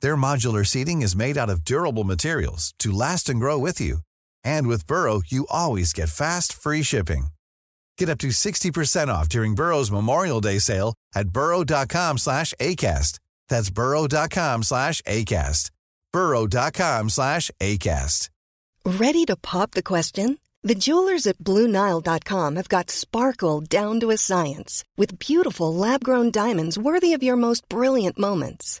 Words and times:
Their 0.00 0.16
modular 0.16 0.66
seating 0.66 1.02
is 1.02 1.16
made 1.16 1.38
out 1.38 1.48
of 1.50 1.64
durable 1.64 2.04
materials 2.04 2.74
to 2.80 2.92
last 2.92 3.28
and 3.28 3.40
grow 3.40 3.58
with 3.58 3.80
you. 3.80 3.98
And 4.42 4.66
with 4.66 4.86
Burrow, 4.86 5.22
you 5.26 5.46
always 5.50 5.92
get 5.92 6.08
fast, 6.08 6.52
free 6.52 6.82
shipping. 6.82 7.28
Get 7.98 8.08
up 8.08 8.18
to 8.18 8.28
60% 8.28 9.08
off 9.08 9.28
during 9.28 9.54
Burrow's 9.54 9.90
Memorial 9.90 10.40
Day 10.40 10.58
sale 10.58 10.94
at 11.14 11.28
burrow.com 11.28 12.18
slash 12.18 12.52
ACAST. 12.60 13.20
That's 13.48 13.70
burrow.com 13.70 14.62
slash 14.64 15.02
ACAST. 15.02 15.70
burrow.com 16.12 17.10
slash 17.10 17.50
ACAST. 17.60 18.28
Ready 18.84 19.24
to 19.24 19.36
pop 19.36 19.72
the 19.72 19.82
question? 19.82 20.38
The 20.62 20.74
jewelers 20.76 21.26
at 21.26 21.38
BlueNile.com 21.38 22.56
have 22.56 22.68
got 22.68 22.90
sparkle 22.90 23.60
down 23.60 24.00
to 24.00 24.10
a 24.10 24.16
science 24.16 24.84
with 24.96 25.18
beautiful 25.18 25.74
lab-grown 25.74 26.30
diamonds 26.30 26.78
worthy 26.78 27.12
of 27.12 27.22
your 27.22 27.36
most 27.36 27.68
brilliant 27.68 28.18
moments. 28.18 28.80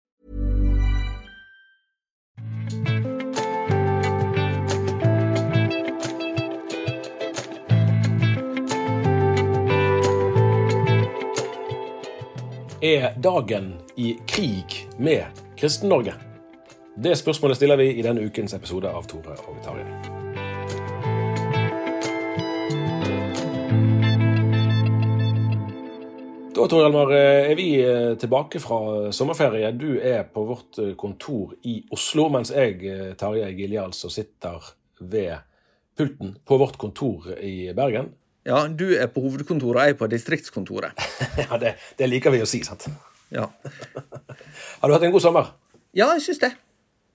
Er 12.81 13.13
dagen 13.21 13.73
i 13.95 14.15
krig 14.27 14.87
med 14.97 15.25
Kristen-Norge? 15.57 16.13
Det 16.97 17.13
spørsmålet 17.15 17.57
stiller 17.57 17.77
vi 17.77 17.91
i 17.93 18.01
denne 18.01 18.23
ukens 18.25 18.55
episode 18.57 18.89
av 18.89 19.05
Tore 19.05 19.35
og 19.37 19.59
Tarjei. 19.61 19.85
Da 26.57 26.65
Tor 26.65 26.81
Hjalmar, 26.81 27.13
er 27.13 27.53
vi 27.59 27.67
eh, 27.85 28.15
tilbake 28.17 28.57
fra 28.65 29.11
sommerferie. 29.13 29.69
Du 29.77 29.99
er 30.01 30.25
på 30.33 30.47
vårt 30.49 30.81
eh, 30.81 30.95
kontor 30.97 31.53
i 31.61 31.83
Oslo, 31.93 32.31
mens 32.33 32.49
jeg, 32.49 32.81
eh, 32.81 33.13
Tarjei 33.13 33.51
Gilje, 33.61 33.85
sitter 33.93 34.73
ved 34.97 35.37
pulten 35.93 36.33
på 36.41 36.57
vårt 36.57 36.81
kontor 36.81 37.29
i 37.37 37.75
Bergen. 37.77 38.09
Ja, 38.47 38.63
du 38.67 38.87
er 38.97 39.09
på 39.13 39.21
hovedkontoret, 39.21 39.85
jeg 39.85 39.95
er 39.95 39.99
på 39.99 40.09
distriktskontoret. 40.09 40.97
ja, 41.43 41.59
det, 41.61 41.75
det, 41.99 42.09
liker 42.09 42.33
vi 42.33 42.41
å 42.41 42.49
si, 42.49 42.63
sant? 42.65 42.87
Ja. 43.33 43.45
Har 44.81 44.89
du 44.89 44.95
hatt 44.95 45.05
en 45.05 45.13
god 45.13 45.23
sommer? 45.23 45.53
Ja, 45.93 46.09
jeg 46.15 46.25
syns 46.25 46.41
det. 46.41 46.51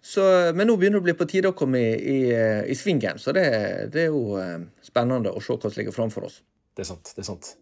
Så, 0.07 0.23
men 0.55 0.69
nå 0.71 0.77
begynner 0.79 1.01
det 1.01 1.03
å 1.03 1.07
bli 1.09 1.17
på 1.19 1.27
tide 1.27 1.51
å 1.51 1.57
komme 1.59 1.81
i, 1.83 1.95
i, 1.99 2.19
i 2.71 2.77
svingen, 2.79 3.19
så 3.19 3.35
det, 3.35 3.47
det, 3.91 4.05
er 4.05 4.13
jo 4.15 4.39
spennende 4.87 5.33
å 5.35 5.43
se 5.43 5.57
hva 5.57 5.67
som 5.67 5.81
ligger 5.81 5.97
framfor 5.97 6.29
oss. 6.29 6.37
Det 6.77 6.85
er 6.85 6.93
sant. 6.93 7.11
det 7.17 7.25
er 7.25 7.27
sant. 7.27 7.57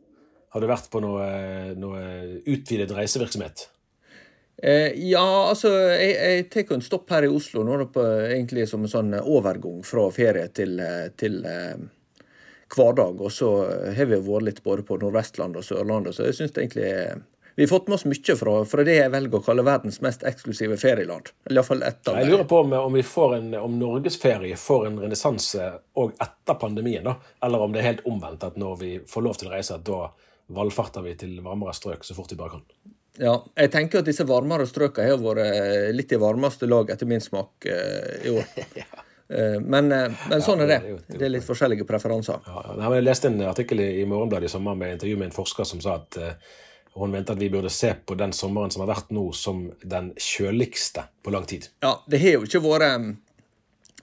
Har 0.53 0.61
du 0.61 0.69
vært 0.69 0.91
på 0.93 1.01
noe, 1.01 1.25
noe 1.81 2.03
utvidet 2.45 2.93
reisevirksomhet? 2.93 3.65
Eh, 4.63 4.93
ja, 5.09 5.25
altså 5.49 5.73
Jeg, 5.97 6.13
jeg 6.15 6.45
tar 6.53 6.77
en 6.77 6.85
stopp 6.85 7.09
her 7.11 7.27
i 7.27 7.33
Oslo 7.33 7.65
nå 7.67 7.89
på, 7.91 8.05
egentlig 8.29 8.69
som 8.71 8.85
en 8.85 8.93
sånn 8.93 9.17
overgang 9.19 9.81
fra 9.87 10.05
ferie 10.15 10.47
til, 10.55 10.79
til 11.19 11.41
eh, 11.49 11.81
hverdag. 12.73 13.21
Og 13.21 13.33
så 13.33 13.51
har 13.97 14.11
vi 14.11 14.19
vært 14.25 14.49
litt 14.49 14.65
både 14.65 14.87
på 14.87 14.99
Nordvestlandet 15.03 15.63
og 15.63 15.69
Sørlandet, 15.69 16.17
så 16.17 16.29
jeg 16.29 16.39
syns 16.39 16.57
egentlig 16.57 16.91
vi 17.57 17.63
har 17.63 17.69
fått 17.69 17.87
med 17.87 17.95
oss 17.95 18.05
mye 18.05 18.35
fra, 18.37 18.55
fra, 18.67 18.85
det 18.85 18.97
jeg 18.97 19.11
velger 19.13 19.39
å 19.39 19.45
kalle 19.47 19.63
verdens 19.63 20.01
mest 20.03 20.25
eksklusive 20.27 20.75
ferieland. 20.81 21.31
Eller 21.47 21.61
iallfall 21.61 21.85
ett 21.87 22.09
av 22.11 22.19
Jeg 22.19 22.33
lurer 22.33 22.49
på 22.51 22.59
om, 22.65 22.73
om, 22.81 22.97
vi 22.99 23.05
får 23.07 23.37
en, 23.37 23.53
om 23.61 23.77
norgesferie 23.79 24.57
får 24.59 24.89
en 24.89 24.99
renessanse 25.05 25.69
òg 26.03 26.17
etter 26.19 26.59
pandemien, 26.59 27.07
da? 27.07 27.15
Eller 27.47 27.63
om 27.63 27.75
det 27.75 27.85
er 27.85 27.91
helt 27.93 28.09
omvendt, 28.11 28.43
at 28.43 28.59
når 28.59 28.81
vi 28.83 28.91
får 29.07 29.27
lov 29.29 29.39
til 29.39 29.53
å 29.53 29.55
reise, 29.55 29.79
da 29.87 30.09
valfarter 30.55 31.07
vi 31.07 31.15
til 31.21 31.39
varmere 31.47 31.77
strøk 31.79 32.03
så 32.05 32.19
fort 32.19 32.35
vi 32.35 32.41
bare 32.43 32.57
kan. 32.57 32.67
Ja, 33.23 33.37
jeg 33.55 33.71
tenker 33.71 34.03
at 34.03 34.11
disse 34.11 34.27
varmere 34.27 34.67
strøkene 34.67 35.13
har 35.13 35.23
vært 35.23 35.95
litt 35.95 36.11
i 36.11 36.19
varmeste 36.19 36.67
lag 36.67 36.91
etter 36.91 37.07
min 37.07 37.23
smak 37.23 37.69
uh, 37.71 38.15
i 38.19 38.35
år. 38.35 38.51
ja. 38.83 39.04
Eh, 39.29 39.57
men, 39.61 39.89
men, 39.89 40.45
sånn 40.45 40.65
er 40.65 40.71
det. 40.75 40.79
Det 41.09 41.23
er 41.23 41.33
litt 41.33 41.47
forskjellige 41.47 41.87
preferanser. 41.89 42.45
Ja, 42.47 42.77
jeg 42.97 43.07
leste 43.07 43.31
en 43.31 43.41
artikkel 43.49 43.81
i 43.87 44.05
Morgenbladet 44.09 44.51
i 44.51 44.53
sommer 44.53 44.79
med 44.79 44.97
intervju 44.99 45.19
med 45.21 45.31
en 45.31 45.37
forsker 45.37 45.69
som 45.69 45.83
sa 45.85 45.99
at 46.03 46.21
hun 46.95 47.11
mente 47.11 47.35
at 47.35 47.41
vi 47.41 47.51
burde 47.51 47.71
se 47.75 47.91
på 48.07 48.15
den 48.15 48.33
sommeren 48.33 48.71
som 48.71 48.85
har 48.85 48.93
vært 48.93 49.11
nå, 49.15 49.27
som 49.35 49.67
den 49.83 50.13
kjøligste 50.21 51.09
på 51.27 51.33
lang 51.35 51.47
tid. 51.51 51.67
Ja, 51.83 51.97
det 52.07 52.21
har 52.23 52.39
jo 52.39 52.47
ikke 52.47 52.63
vært 52.63 52.87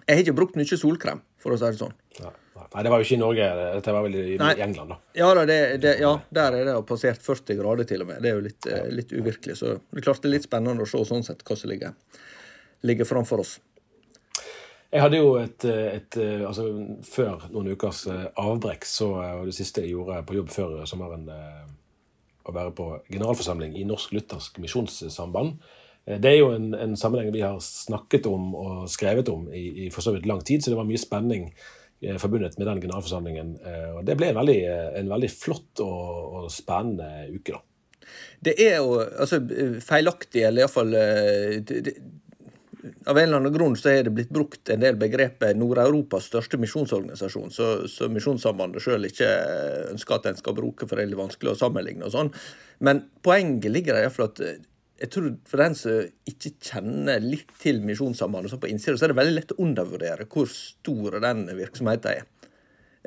Jeg 0.01 0.17
har 0.17 0.23
ikke 0.25 0.35
brukt 0.35 0.57
mye 0.59 0.77
solkrem, 0.77 1.21
for 1.39 1.55
å 1.55 1.59
si 1.59 1.69
det 1.69 1.79
sånn. 1.79 1.95
Ja. 2.19 2.33
Nei, 2.71 2.83
det 2.85 2.91
var 2.91 3.01
jo 3.01 3.07
ikke 3.07 3.15
i 3.17 3.19
Norge, 3.19 3.47
dette 3.75 3.93
var 3.95 4.03
vel 4.05 4.15
i, 4.15 4.35
Nei. 4.39 4.51
England, 4.63 4.93
da. 4.93 4.97
Ja, 5.17 5.31
da, 5.35 5.43
det, 5.47 5.57
det, 5.83 5.95
ja, 5.99 6.11
der 6.31 6.55
er 6.55 6.67
det 6.69 6.75
passert 6.87 7.23
40 7.23 7.57
grader 7.59 7.87
til 7.87 8.03
og 8.03 8.11
med. 8.11 8.21
Det 8.23 8.29
er 8.29 8.37
jo 8.37 8.43
litt, 8.45 8.67
litt 8.95 9.11
uvirkelig. 9.11 9.57
Så 9.59 9.73
det 9.75 9.99
er 9.99 10.05
klart 10.05 10.23
det 10.23 10.29
er 10.29 10.35
litt 10.37 10.47
spennende 10.47 10.85
å 10.85 10.87
se 10.87 11.01
sånn 11.07 11.25
sett 11.27 11.43
hva 11.47 11.57
som 11.59 11.71
ligger, 11.71 11.95
ligger 12.87 13.07
framfor 13.07 13.43
oss. 13.43 13.57
Jeg 14.91 15.05
hadde 15.05 15.19
jo 15.21 15.35
et, 15.39 15.63
et, 15.65 16.17
altså 16.43 16.65
Før 17.07 17.45
noen 17.53 17.71
ukers 17.71 18.03
avbrekk, 18.11 18.83
så 18.83 19.13
var 19.13 19.45
det 19.47 19.55
siste 19.55 19.85
jeg 19.85 19.93
gjorde 19.93 20.19
på 20.27 20.35
jobb 20.35 20.49
før 20.51 20.81
sommeren 20.89 21.29
å 21.31 22.55
være 22.55 22.73
på 22.75 22.87
generalforsamling 23.07 23.77
i 23.79 23.85
Norsk 23.87 24.15
Luthersk 24.15 24.59
Misjonssamband. 24.61 25.55
Det 26.05 26.31
er 26.31 26.39
jo 26.39 26.49
en, 26.55 26.71
en, 26.73 26.95
sammenheng 26.97 27.29
vi 27.33 27.43
har 27.45 27.59
snakket 27.61 28.25
om 28.29 28.55
og 28.57 28.87
skrevet 28.89 29.29
om 29.29 29.45
i, 29.53 29.85
i 29.85 29.89
for 29.93 30.03
så 30.03 30.15
vidt 30.15 30.25
lang 30.29 30.41
tid, 30.45 30.63
så 30.63 30.73
det 30.73 30.79
var 30.79 30.87
mye 30.89 31.01
spenning 31.01 31.51
eh, 32.01 32.17
forbundet 32.21 32.57
med 32.57 32.67
den 32.67 32.81
generalforsamlingen. 32.81 33.51
Eh, 33.61 33.91
og 33.99 34.07
det 34.07 34.17
ble 34.17 34.31
en 34.31 34.39
veldig, 34.39 34.61
en 34.97 35.11
veldig 35.13 35.29
flott 35.33 35.83
og, 35.85 36.07
og, 36.41 36.47
spennende 36.53 37.29
uke, 37.29 37.53
da. 37.53 37.61
Det 38.41 38.55
er 38.59 38.79
jo 38.81 38.97
altså, 38.99 39.37
feilaktig, 39.85 40.41
eller 40.47 40.65
iallfall 40.65 40.95
av 43.05 43.17
en 43.17 43.23
eller 43.23 43.37
annen 43.39 43.53
grunn 43.53 43.75
så 43.77 43.91
er 43.91 44.07
det 44.07 44.13
blitt 44.15 44.31
brukt 44.33 44.69
en 44.73 44.81
del 44.81 44.97
begreper 44.99 45.53
Nord-Europas 45.57 46.29
største 46.31 46.59
misjonsorganisasjon, 46.61 47.53
så, 47.53 47.69
så 47.91 48.09
Misjonssambandet 48.11 48.83
sjøl 48.83 49.07
ikke 49.09 49.29
ønsker 49.91 50.17
at 50.17 50.27
en 50.31 50.39
skal 50.39 50.57
bruke, 50.57 50.87
for 50.87 50.97
det 50.97 51.05
er 51.05 51.13
litt 51.13 51.21
vanskelig 51.21 51.53
å 51.53 51.59
sammenligne 51.61 52.07
og 52.07 52.15
sånn. 52.15 52.33
Men 52.85 53.05
poenget 53.25 53.71
ligger 53.73 53.97
der 53.97 54.07
iallfall 54.07 54.31
at 54.31 54.43
jeg 55.01 55.09
tror 55.15 55.31
for 55.49 55.63
den 55.63 55.75
som 55.77 56.29
ikke 56.29 56.53
kjenner 56.61 57.23
litt 57.23 57.49
til 57.61 57.81
Misjonssambandet, 57.85 58.53
så 58.53 58.61
på 58.61 58.69
innsida, 58.69 58.97
så 58.97 59.07
er 59.07 59.13
det 59.13 59.21
veldig 59.21 59.37
lett 59.39 59.55
å 59.55 59.61
undervurdere 59.65 60.27
hvor 60.29 60.49
stor 60.53 61.17
den 61.23 61.47
virksomheten 61.57 62.21
er. 62.21 62.27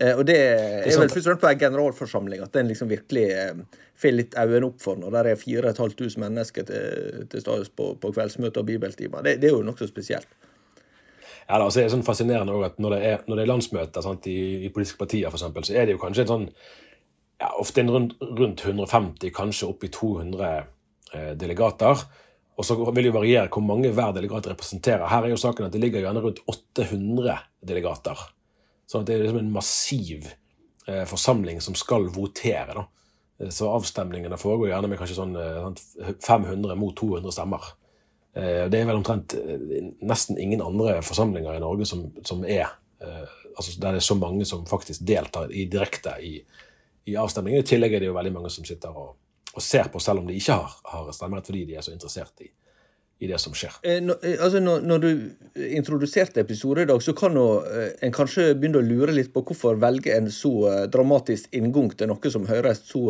Eh, 0.01 0.17
og 0.19 0.25
det 0.27 0.37
er 0.43 0.89
vel 0.99 1.07
først 1.07 1.29
og 1.29 1.29
fremst 1.29 1.43
på 1.45 1.51
en 1.53 1.61
generalforsamling 1.61 2.41
at 2.43 2.55
den 2.57 2.71
liksom 2.71 2.91
virkelig 2.91 3.29
eh, 3.31 3.61
får 4.01 4.17
litt 4.17 4.33
øynene 4.35 4.67
opp 4.73 4.81
for 4.83 4.99
når 4.99 5.15
det 5.15 5.35
er 5.35 5.39
4500 5.39 6.19
mennesker 6.25 6.67
til, 6.67 7.29
til 7.31 7.45
stede 7.45 7.71
på, 7.79 7.93
på 8.03 8.11
kveldsmøter 8.17 8.65
og 8.65 8.73
bibeltimer. 8.73 9.23
Det, 9.23 9.37
det, 9.43 9.51
er 9.51 9.55
jo 9.55 9.63
nokså 9.67 9.87
spesielt. 9.91 10.27
Ja, 11.47 11.61
da, 11.61 11.69
så 11.69 11.81
er 11.81 11.87
det 11.87 11.95
sånn 11.95 12.07
fascinerende 12.07 12.57
også 12.57 12.73
at 12.73 12.83
når 12.83 12.97
det 12.97 13.01
er, 13.07 13.23
når 13.29 13.39
det 13.39 13.45
er 13.45 13.53
landsmøter 13.53 14.07
sant, 14.07 14.27
i, 14.33 14.39
i, 14.65 14.73
politiske 14.75 14.99
partier, 14.99 15.31
for 15.31 15.39
eksempel, 15.39 15.67
så 15.69 15.77
er 15.79 15.87
det 15.87 15.95
jo 15.95 16.03
kanskje 16.03 16.25
en 16.25 16.33
sånn 16.33 16.51
ja, 17.39 17.53
ofte 17.61 17.85
en 17.85 17.95
rundt, 17.95 18.19
rundt 18.19 18.67
150, 18.67 19.31
kanskje 19.37 19.69
opp 19.71 19.85
i 19.87 19.93
200 19.95 20.51
eh, 20.51 21.33
delegater. 21.39 22.03
Og 22.55 22.67
så 22.67 22.79
vil 22.79 23.03
det 23.03 23.11
jo 23.11 23.19
variere 23.19 23.51
hvor 23.53 23.63
mange 23.67 23.91
hver 23.95 24.15
delegat 24.17 24.49
representerer. 24.51 25.07
Her 25.11 25.27
er 25.27 25.35
jo 25.35 25.43
saken 25.43 25.69
at 25.69 25.75
det 25.75 25.83
ligger 25.83 26.03
gjerne 26.03 26.23
rundt 26.23 26.43
800 26.51 27.37
delegater. 27.67 28.19
Sånn 28.87 29.05
at 29.05 29.09
det 29.09 29.17
er 29.17 29.25
liksom 29.25 29.41
en 29.41 29.55
massiv 29.55 30.29
eh, 30.89 31.05
forsamling 31.09 31.63
som 31.65 31.77
skal 31.79 32.09
votere. 32.13 32.77
da. 32.77 32.85
Eh, 33.41 33.51
så 33.55 33.71
avstemningene 33.73 34.39
foregår 34.41 34.73
gjerne 34.73 34.91
med 34.93 35.01
kanskje 35.01 35.19
sånn 35.19 35.35
500 36.27 36.75
eh, 36.75 36.79
mot 36.79 36.97
200 36.99 37.35
stemmer. 37.35 37.73
Eh, 38.35 38.65
det 38.71 38.81
er 38.81 38.89
vel 38.91 39.01
omtrent 39.01 39.37
nesten 40.03 40.39
ingen 40.39 40.63
andre 40.65 41.01
forsamlinger 41.07 41.57
i 41.57 41.65
Norge 41.65 41.89
som, 41.89 42.09
som 42.25 42.45
er 42.45 42.81
altså 43.05 43.75
Der 43.77 43.93
det 43.93 43.99
er 44.01 44.05
så 44.07 44.15
mange 44.17 44.47
som 44.49 44.63
faktisk 44.67 45.03
deltar 45.05 45.51
i, 45.53 45.67
direkte 45.69 46.15
i, 46.25 46.39
i 47.05 47.17
avstemningen. 47.21 47.61
I 47.61 47.67
tillegg 47.69 47.93
er 47.93 48.01
det 48.01 48.09
jo 48.09 48.15
veldig 48.17 48.33
mange 48.33 48.51
som 48.51 48.65
sitter 48.65 48.97
og 48.97 49.13
og 49.55 49.63
ser 49.63 49.89
på, 49.93 50.01
selv 50.03 50.23
om 50.23 50.29
de 50.29 50.37
ikke 50.39 50.57
har, 50.59 50.77
har 50.91 51.11
stemmerett, 51.15 51.47
fordi 51.47 51.65
de 51.69 51.77
er 51.79 51.87
så 51.87 51.95
interessert 51.95 52.43
i, 52.43 52.51
i 53.25 53.31
det 53.31 53.41
som 53.41 53.55
skjer. 53.57 53.75
Eh, 53.83 53.99
eh, 53.99 54.37
altså 54.39 54.61
når, 54.63 54.85
når, 54.89 55.05
du 55.05 55.61
introduserte 55.79 56.43
episoden 56.45 56.85
i 56.85 56.91
dag, 56.93 57.03
så 57.03 57.15
kan 57.17 57.35
nå, 57.37 57.49
eh, 57.65 57.91
en 58.07 58.15
kanskje 58.15 58.53
begynne 58.55 58.83
å 58.83 58.87
lure 58.87 59.15
litt 59.17 59.33
på 59.35 59.45
hvorfor 59.49 59.79
velge 59.83 60.15
en 60.15 60.31
så 60.33 60.55
eh, 60.71 60.81
dramatisk 60.93 61.55
inngang 61.57 61.93
til 61.95 62.11
noe 62.13 62.33
som 62.33 62.49
høres 62.49 62.85
så, 62.89 63.05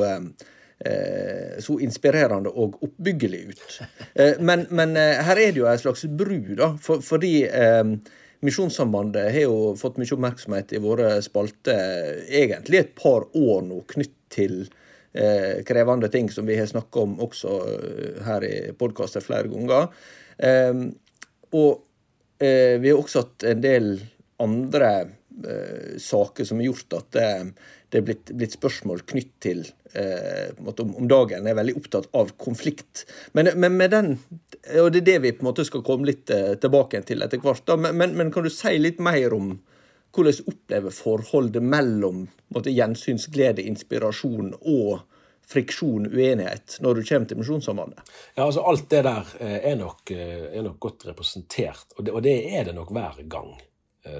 så 1.64 1.76
inspirerende 1.81 2.50
og 2.50 2.75
oppbyggelig 2.82 3.40
ut. 3.49 3.76
Men, 4.49 4.66
men 4.75 4.96
her 4.99 5.38
er 5.38 5.52
det 5.55 5.61
jo 5.61 5.69
en 5.70 5.81
slags 5.81 6.02
bru, 6.11 6.40
da, 6.58 6.72
for, 6.82 7.00
fordi 7.05 7.46
Misjonssambandet 8.44 9.31
har 9.32 9.46
jo 9.46 9.58
fått 9.78 9.96
mye 10.00 10.11
oppmerksomhet 10.16 10.75
i 10.76 10.81
våre 10.82 11.14
spalter 11.25 12.25
egentlig 12.26 12.82
et 12.82 12.90
par 12.99 13.25
år 13.31 13.62
nå, 13.64 13.78
knytt 13.94 14.16
til 14.34 14.64
eh, 15.14 15.62
krevende 15.66 16.08
ting 16.08 16.31
som 16.31 16.46
vi 16.46 16.58
har 16.58 16.66
snakka 16.66 17.00
om 17.00 17.19
også 17.25 17.55
eh, 17.70 18.22
her 18.26 18.46
i 18.46 18.56
podkaster 18.78 19.25
flere 19.25 19.50
ganger. 19.52 19.88
Eh, 20.38 20.75
og 21.55 22.43
eh, 22.43 22.81
vi 22.82 22.90
har 22.90 22.99
også 22.99 23.25
hatt 23.25 23.46
en 23.52 23.62
del 23.64 23.94
andre 24.43 24.90
eh, 25.00 25.94
saker 26.02 26.49
som 26.49 26.61
har 26.61 26.70
gjort 26.72 26.99
at 26.99 27.11
det, 27.16 27.28
det 27.90 28.00
er 28.00 28.06
blitt, 28.08 28.32
blitt, 28.34 28.56
spørsmål 28.58 29.05
knytt 29.06 29.34
til 29.44 29.62
eh, 29.94 30.50
om, 30.58 30.94
om, 30.96 31.06
dagen 31.11 31.46
er 31.46 31.58
veldig 31.61 31.76
opptatt 31.78 32.11
av 32.19 32.34
konflikt. 32.43 33.05
Men, 33.32 33.52
men, 33.55 33.78
med 33.78 33.94
den, 33.94 34.16
og 34.81 34.90
det 34.94 35.05
er 35.05 35.11
det 35.12 35.20
vi 35.22 35.37
på 35.37 35.44
en 35.44 35.52
måte 35.52 35.66
skal 35.69 35.87
komme 35.87 36.11
litt 36.11 36.26
tilbake 36.26 37.05
til 37.06 37.22
etter 37.22 37.43
hvert. 37.43 37.70
Men, 37.78 37.94
men, 38.00 38.19
men, 38.19 38.34
kan 38.34 38.46
du 38.46 38.50
si 38.52 38.75
litt 38.81 39.02
mer 39.02 39.37
om 39.37 39.55
hvordan 40.14 40.46
opplever 40.50 40.94
forholdet 40.94 41.62
mellom 41.62 42.25
måtte, 42.55 42.72
gjensynsglede, 42.75 43.64
inspirasjon 43.66 44.55
og 44.61 45.05
friksjon, 45.44 46.08
uenighet, 46.08 46.78
når 46.81 46.99
du 46.99 47.02
kommer 47.08 47.28
til 47.28 47.40
Misjonssambandet? 47.40 48.00
Ja, 48.37 48.46
altså 48.46 48.64
Alt 48.64 48.88
det 48.90 49.02
der 49.05 49.34
eh, 49.40 49.58
er 49.72 49.76
nok, 49.81 50.11
eh, 50.14 50.49
er 50.56 50.64
nok 50.64 50.78
godt 50.81 51.06
representert, 51.11 51.87
og 51.99 52.06
det, 52.06 52.14
og 52.14 52.25
det, 52.25 52.37
er 52.56 52.70
det 52.70 52.76
nok 52.76 52.93
hver 52.94 53.22
gang. 53.28 53.55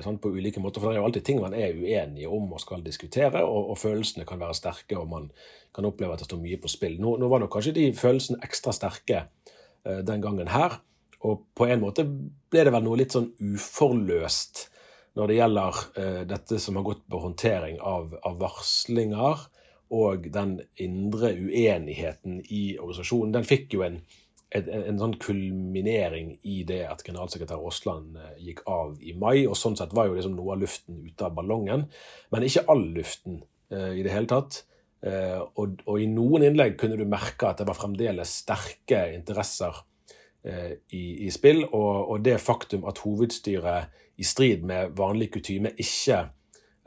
Sånn, 0.01 0.17
på 0.17 0.31
ulike 0.33 0.63
måter, 0.65 0.81
For 0.81 0.89
det 0.89 0.97
er 0.97 1.03
jo 1.03 1.09
alltid 1.11 1.25
ting 1.29 1.43
man 1.43 1.53
er 1.53 1.75
uenige 1.77 2.31
om 2.33 2.47
og 2.57 2.61
skal 2.63 2.81
diskutere, 2.81 3.43
og, 3.45 3.67
og 3.75 3.77
følelsene 3.77 4.25
kan 4.25 4.41
være 4.41 4.57
sterke, 4.57 4.97
og 4.97 5.11
man 5.11 5.27
kan 5.77 5.85
oppleve 5.85 6.15
at 6.15 6.23
det 6.23 6.29
står 6.31 6.41
mye 6.41 6.57
på 6.63 6.71
spill. 6.73 6.95
Nå, 7.03 7.19
nå 7.21 7.29
var 7.29 7.43
nok 7.43 7.53
kanskje 7.53 7.75
de 7.77 7.85
følelsene 7.93 8.41
ekstra 8.47 8.73
sterke 8.73 9.27
den 9.85 10.25
gangen 10.25 10.49
her, 10.49 10.79
og 11.21 11.45
på 11.53 11.69
en 11.69 11.83
måte 11.85 12.07
ble 12.09 12.65
det 12.65 12.73
vel 12.73 12.87
noe 12.87 12.97
litt 12.97 13.13
sånn 13.13 13.29
uforløst 13.45 14.71
når 15.15 15.31
det 15.31 15.39
gjelder 15.39 15.81
eh, 16.01 16.21
dette 16.29 16.59
som 16.63 16.79
har 16.79 16.87
gått 16.87 17.07
på 17.11 17.21
håndtering 17.23 17.79
av, 17.81 18.17
av, 18.27 18.39
varslinger 18.41 19.47
og 19.95 20.29
den 20.35 20.59
indre 20.81 21.31
uenigheten 21.37 22.41
i 22.49 22.65
organisasjonen. 22.81 23.35
Den 23.37 23.47
fikk 23.47 23.77
jo 23.77 23.85
en, 23.87 24.01
en, 24.57 24.71
en 24.75 25.01
sånn 25.05 25.17
kulminering 25.23 26.35
i 26.43 26.63
det 26.67 26.83
at 26.89 27.05
generalsekretær 27.07 27.63
Aasland 27.63 28.19
uh, 28.19 28.33
gikk 28.43 28.65
av 28.71 28.97
i 28.99 29.15
mai. 29.15 29.45
og 29.47 29.59
Sånn 29.61 29.79
sett 29.79 29.95
var 29.95 30.11
jo 30.11 30.19
liksom 30.19 30.35
noe 30.39 30.57
av 30.57 30.65
luften 30.65 31.05
ute 31.05 31.29
av 31.29 31.37
ballongen, 31.37 31.87
men 32.35 32.47
ikke 32.47 32.67
all 32.73 32.87
luften 32.97 33.43
eh, 33.71 33.93
i 34.01 34.07
det 34.07 34.15
hele 34.15 34.31
tatt. 34.31 34.65
Og, 35.05 35.83
og, 35.85 35.99
i 36.01 36.07
noen 36.09 36.47
innlegg 36.47 36.79
kunne 36.81 36.97
du 36.97 37.03
merke 37.05 37.51
at 37.51 37.59
det 37.61 37.67
var 37.69 37.77
fremdeles 37.77 38.31
sterke 38.41 39.03
interesser 39.13 39.83
i, 40.49 41.27
i, 41.27 41.29
spill, 41.29 41.61
og, 41.67 41.99
og 42.15 42.23
det 42.25 42.39
faktum 42.41 42.87
at 42.89 43.03
hovedstyret 43.05 43.93
i 44.17 44.25
strid 44.25 44.65
med 44.65 44.95
vanlig 44.99 45.31
kutyme 45.35 45.73
ikke 45.81 46.21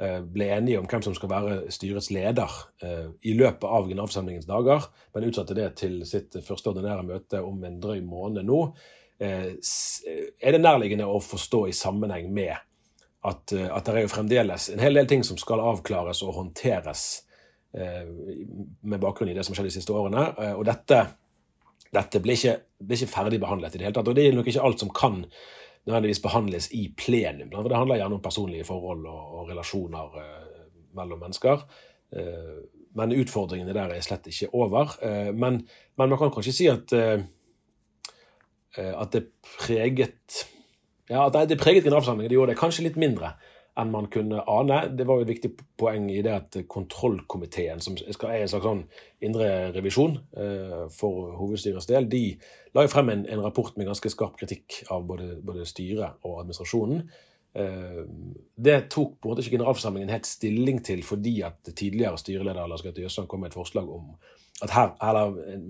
eh, 0.01 0.19
ble 0.23 0.49
enige 0.55 0.79
om 0.79 0.87
hvem 0.89 1.03
som 1.03 1.15
skal 1.17 1.31
være 1.31 1.57
styrets 1.73 2.09
leder 2.15 2.53
eh, 2.83 3.09
i 3.27 3.33
løpet 3.37 3.67
av 3.67 3.89
generalforsamlingens 3.89 4.47
dager, 4.49 4.87
men 5.13 5.27
utsatte 5.27 5.57
det 5.57 5.73
til 5.81 5.99
sitt 6.07 6.37
første 6.45 6.71
ordinære 6.71 7.05
møte 7.07 7.43
om 7.43 7.59
en 7.67 7.81
drøy 7.83 7.99
måned 8.05 8.47
nå, 8.47 8.61
eh, 9.19 9.51
er 9.51 10.55
det 10.55 10.63
nærliggende 10.63 11.09
å 11.09 11.19
forstå 11.23 11.67
i 11.67 11.75
sammenheng 11.75 12.31
med 12.33 12.55
at, 13.27 13.51
at 13.51 13.87
det 13.87 13.95
er 13.95 14.03
jo 14.05 14.13
fremdeles 14.13 14.69
en 14.71 14.79
hel 14.79 14.95
del 14.95 15.07
ting 15.09 15.23
som 15.25 15.39
skal 15.41 15.59
avklares 15.59 16.21
og 16.23 16.35
håndteres 16.37 17.07
med 17.77 19.01
bakgrunn 19.01 19.29
i 19.29 19.33
det 19.35 19.43
som 19.43 19.51
har 19.51 19.59
skjedd 19.59 19.67
de 19.67 19.73
siste 19.73 19.93
årene. 19.93 20.21
Og 20.55 20.61
dette, 20.65 21.01
dette 21.93 22.21
ble, 22.23 22.37
ikke, 22.37 22.53
ble 22.79 22.95
ikke 22.95 23.09
ferdig 23.11 23.39
behandlet 23.41 23.75
i 23.75 23.81
det 23.81 23.89
hele 23.89 23.97
tatt. 23.97 24.07
Og 24.07 24.15
det 24.15 24.23
er 24.29 24.37
nok 24.37 24.47
ikke 24.47 24.63
alt 24.63 24.85
som 24.85 24.93
kan 24.95 25.19
nødvendigvis 25.87 26.23
behandles 26.23 26.69
i 26.75 26.87
plenum. 26.97 27.51
For 27.53 27.69
det 27.69 27.77
handler 27.77 28.01
gjerne 28.01 28.19
om 28.19 28.23
personlige 28.23 28.67
forhold 28.67 29.05
og, 29.07 29.21
og 29.39 29.51
relasjoner 29.51 30.17
eh, 30.21 30.65
mellom 30.97 31.23
mennesker. 31.23 31.63
Eh, 32.15 32.57
men 32.97 33.15
utfordringene 33.15 33.75
der 33.75 33.93
er 33.93 34.05
slett 34.05 34.27
ikke 34.29 34.51
over. 34.57 34.97
Eh, 35.01 35.31
men, 35.33 35.61
men, 35.97 36.09
man 36.09 36.19
kan 36.19 36.33
kanskje 36.33 36.55
si 36.55 36.69
at, 36.71 36.93
eh, 36.93 37.23
eh, 38.77 38.93
at 38.93 39.13
det 39.15 39.27
preget 39.47 40.43
ja, 41.07 41.23
at 41.23 41.49
det 41.49 41.59
preget 41.59 41.85
generalforsamlingen. 41.85 42.29
Det 42.29 42.35
gjorde 42.35 42.51
det 42.51 42.59
kanskje 42.59 42.83
litt 42.89 42.99
mindre 42.99 43.37
enn 43.77 43.91
man 43.93 44.07
kunne 44.13 44.41
ane. 44.49 44.79
Det 44.97 45.05
var 45.07 45.19
jo 45.19 45.25
et 45.27 45.31
viktig 45.31 45.51
poeng 45.79 46.07
i 46.11 46.21
det 46.25 46.33
at 46.33 46.57
kontrollkomiteen, 46.69 47.81
som 47.83 47.97
skal 47.97 48.33
er 48.33 48.45
en 48.45 48.51
slags 48.51 48.65
sånn 48.65 48.83
indre 49.25 49.49
revisjon 49.75 50.17
eh, 50.37 50.83
for 50.93 51.35
hovedstyrets 51.37 51.89
del, 51.89 52.09
de 52.09 52.23
la 52.75 52.85
jo 52.85 52.93
frem 52.93 53.13
en, 53.13 53.25
en, 53.29 53.43
rapport 53.45 53.77
med 53.77 53.89
ganske 53.89 54.11
skarp 54.13 54.37
kritikk 54.39 54.83
av 54.93 55.05
både, 55.09 55.35
både 55.45 55.65
styret 55.69 56.21
og 56.25 56.41
administrasjonen. 56.41 57.05
Eh, 57.57 58.01
det 58.67 58.79
tok 58.93 59.17
på 59.17 59.29
en 59.29 59.33
måte 59.33 59.45
ikke 59.45 59.57
generalforsamlingen 59.57 60.13
helt 60.13 60.29
stilling 60.29 60.81
til 60.85 61.05
fordi 61.05 61.39
at 61.47 61.71
tidligere 61.71 62.19
styreleder 62.21 62.69
Lars 62.69 62.85
Gaute 62.85 63.05
Jøsland 63.05 63.29
kom 63.29 63.45
med 63.45 63.53
et 63.53 63.59
forslag 63.59 63.89
om 63.89 64.11
at 64.65 64.73
her, 64.73 64.93
eller 65.05 65.37
en, 65.53 65.65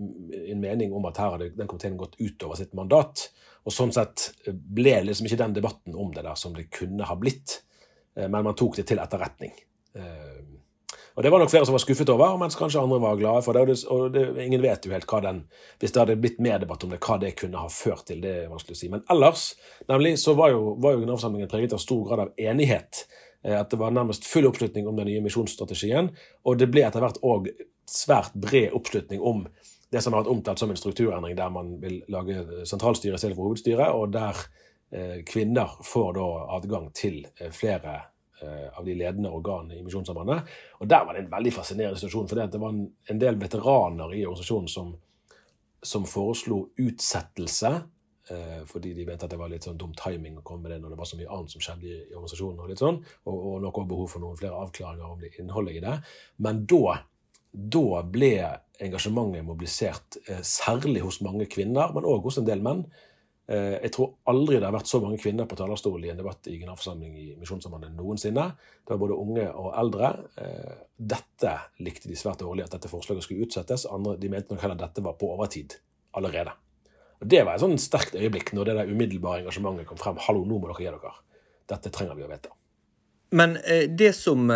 en 0.54 0.63
mening 0.63 0.95
om 0.95 1.06
at 1.09 1.19
her 1.19 1.33
hadde 1.36 1.51
den 1.57 1.68
komiteen 1.68 2.00
gått 2.00 2.15
utover 2.24 2.56
sitt 2.56 2.75
mandat. 2.77 3.27
Og 3.68 3.74
sånn 3.75 3.92
sett 3.92 4.30
ble 4.48 5.01
liksom 5.04 5.27
ikke 5.27 5.42
den 5.42 5.56
debatten 5.57 5.95
om 6.00 6.13
det 6.15 6.24
der 6.24 6.39
som 6.39 6.54
det 6.56 6.69
kunne 6.71 7.07
ha 7.07 7.18
blitt. 7.19 7.65
Eh, 8.17 8.29
men 8.29 8.43
man 8.43 8.56
tok 8.57 8.80
det 8.80 8.87
til 8.89 8.99
etterretning. 9.03 9.53
Eh, 9.95 10.37
og 11.18 11.23
Det 11.23 11.31
var 11.33 11.42
nok 11.42 11.49
flere 11.49 11.65
som 11.65 11.73
var 11.73 11.81
skuffet 11.81 12.09
over, 12.13 12.35
mens 12.37 12.56
kanskje 12.56 12.81
andre 12.81 12.99
var 13.01 13.15
glade 13.18 13.42
for 13.42 13.57
det. 13.57 13.77
Og 13.89 14.11
det, 14.13 14.25
ingen 14.44 14.61
vet 14.61 14.85
jo 14.85 14.92
helt 14.94 15.07
hva 15.09 15.21
den 15.25 15.39
Hvis 15.80 15.92
det 15.92 16.03
hadde 16.03 16.15
blitt 16.21 16.39
mer 16.39 16.59
debatt 16.61 16.83
om 16.85 16.92
det, 16.94 16.99
hva 17.01 17.18
det 17.18 17.35
kunne 17.39 17.57
ha 17.57 17.69
ført 17.73 18.06
til. 18.06 18.21
Det 18.21 18.33
er 18.44 18.51
vanskelig 18.51 18.77
å 18.77 18.80
si. 18.81 18.89
Men 18.94 19.01
ellers 19.09 19.56
nemlig, 19.89 20.19
så 20.21 20.35
var 20.37 20.53
jo, 20.53 20.75
var 20.77 20.94
jo 20.94 21.01
generalforsamlingen 21.01 21.49
preget 21.49 21.73
av 21.73 21.81
stor 21.81 22.03
grad 22.06 22.19
av 22.19 22.35
enighet. 22.37 23.07
Eh, 23.44 23.59
at 23.59 23.73
det 23.73 23.80
var 23.81 23.95
nærmest 23.95 24.30
full 24.30 24.45
oppslutning 24.45 24.87
om 24.87 24.95
den 24.95 25.09
nye 25.09 25.23
misjonsstrategien. 25.25 26.11
Og 26.45 26.61
det 26.61 26.69
ble 26.69 26.85
etter 26.85 27.01
hvert 27.01 27.18
òg 27.25 27.49
svært 27.89 28.37
bred 28.37 28.75
oppslutning 28.77 29.23
om 29.23 29.47
det 29.89 30.03
som 30.03 30.13
har 30.13 30.21
vært 30.21 30.33
omtalt 30.35 30.59
som 30.59 30.69
en 30.69 30.77
strukturendring, 30.77 31.33
der 31.37 31.49
man 31.49 31.77
vil 31.81 32.01
lage 32.11 32.65
sentralstyre 32.68 33.15
istedenfor 33.15 33.39
for 33.39 33.49
hovedstyre, 33.49 33.89
og 33.95 34.11
der 34.13 34.35
kvinner 35.25 35.73
får 35.83 36.13
da 36.13 36.27
adgang 36.56 36.91
til 36.95 37.19
eh, 37.37 37.51
flere 37.51 37.95
eh, 38.41 38.69
av 38.71 38.85
de 38.85 38.95
ledende 38.95 39.31
organene 39.33 39.75
i 39.75 39.83
Misjonssambandet. 39.83 40.47
Og 40.79 40.87
der 40.87 41.03
var 41.06 41.13
det 41.13 41.25
en 41.25 41.33
veldig 41.33 41.53
fascinerende 41.53 41.99
situasjon, 41.99 42.29
for 42.29 42.39
det 42.39 42.61
var 42.61 42.77
en 43.11 43.19
del 43.19 43.39
veteraner 43.41 44.15
i 44.15 44.23
organisasjonen 44.25 44.71
som, 44.71 44.95
som 45.83 46.07
foreslo 46.07 46.67
utsettelse. 46.77 47.75
Fordi 48.67 48.89
de 48.91 49.06
mente 49.07 49.23
at 49.23 49.31
det 49.31 49.37
var 49.39 49.47
litt 49.47 49.63
sånn 49.63 49.77
dum 49.79 49.94
timing 49.95 50.33
å 50.35 50.41
komme 50.44 50.65
med 50.65 50.73
det 50.73 50.77
når 50.83 50.91
det 50.91 50.97
var 50.99 51.07
så 51.07 51.15
mye 51.15 51.29
annet 51.31 51.53
som 51.53 51.61
skjedde 51.63 51.85
i, 51.87 51.99
organisasjonen. 52.11 52.57
Og 52.59 52.71
litt 52.73 52.81
sånn, 52.81 52.97
og, 53.23 53.37
og 53.37 53.61
nok 53.63 53.77
også 53.79 53.91
behov 53.94 54.09
for 54.11 54.23
noen 54.23 54.39
flere 54.39 54.63
avklaringer 54.65 55.13
om 55.13 55.21
det 55.21 55.29
innholdet 55.39 55.77
i 55.77 55.83
det. 55.85 55.94
Men 56.44 56.59
da, 56.67 56.97
da 57.77 58.01
ble 58.03 58.33
engasjementet 58.83 59.47
mobilisert, 59.47 60.19
særlig 60.44 61.06
hos 61.06 61.21
mange 61.23 61.47
kvinner, 61.47 61.95
men 61.95 62.03
òg 62.03 62.27
hos 62.27 62.41
en 62.41 62.49
del 62.51 62.59
menn. 62.67 62.83
Eh, 63.47 63.77
jeg 63.80 63.94
tror 63.95 64.09
aldri 64.27 64.57
det 64.59 64.68
har 64.68 64.75
vært 64.75 64.89
så 64.89 64.99
mange 64.99 65.19
kvinner 65.21 65.47
på 65.47 65.56
talerstolen 65.56 66.04
i 66.04 66.11
en 66.11 66.19
debatt 66.19 66.49
i 66.51 66.57
generalforsamling 66.57 67.13
i 67.16 67.27
Misjonssambandet 67.39 67.94
noensinne. 67.95 68.44
Det 68.83 68.92
var 68.92 68.99
både 69.06 69.19
unge 69.23 69.45
og 69.47 69.69
eldre. 69.80 70.09
Eh, 70.44 70.73
dette 70.97 71.54
likte 71.85 72.11
de 72.11 72.18
svært 72.19 72.44
dårlig, 72.44 72.66
at 72.66 72.75
dette 72.75 72.92
forslaget 72.92 73.23
skulle 73.23 73.47
utsettes. 73.47 73.87
Andre 73.94 74.18
de 74.19 74.31
mente 74.33 74.51
nok 74.51 74.66
heller 74.66 74.75
at 74.75 74.89
dette 74.89 75.06
var 75.06 75.16
på 75.19 75.31
overtid 75.37 75.77
allerede. 76.19 76.51
Og 77.21 77.31
Det 77.31 77.45
var 77.45 77.56
et 77.56 77.63
sånn 77.63 77.80
sterkt 77.81 78.19
øyeblikk 78.19 78.51
når 78.54 78.68
det 78.68 78.77
der 78.81 78.92
umiddelbare 78.92 79.42
engasjementet 79.45 79.87
kom 79.87 79.97
frem. 80.01 80.19
Hallo, 80.27 80.44
nå 80.44 80.59
må 80.59 80.68
dere 80.68 80.83
gi 80.83 80.92
dere. 80.92 81.16
Dette 81.71 81.92
trenger 81.94 82.19
vi 82.19 82.27
å 82.27 82.31
vite. 82.33 82.51
Men 83.31 83.57
eh, 83.63 83.87
det 83.87 84.11
som 84.16 84.51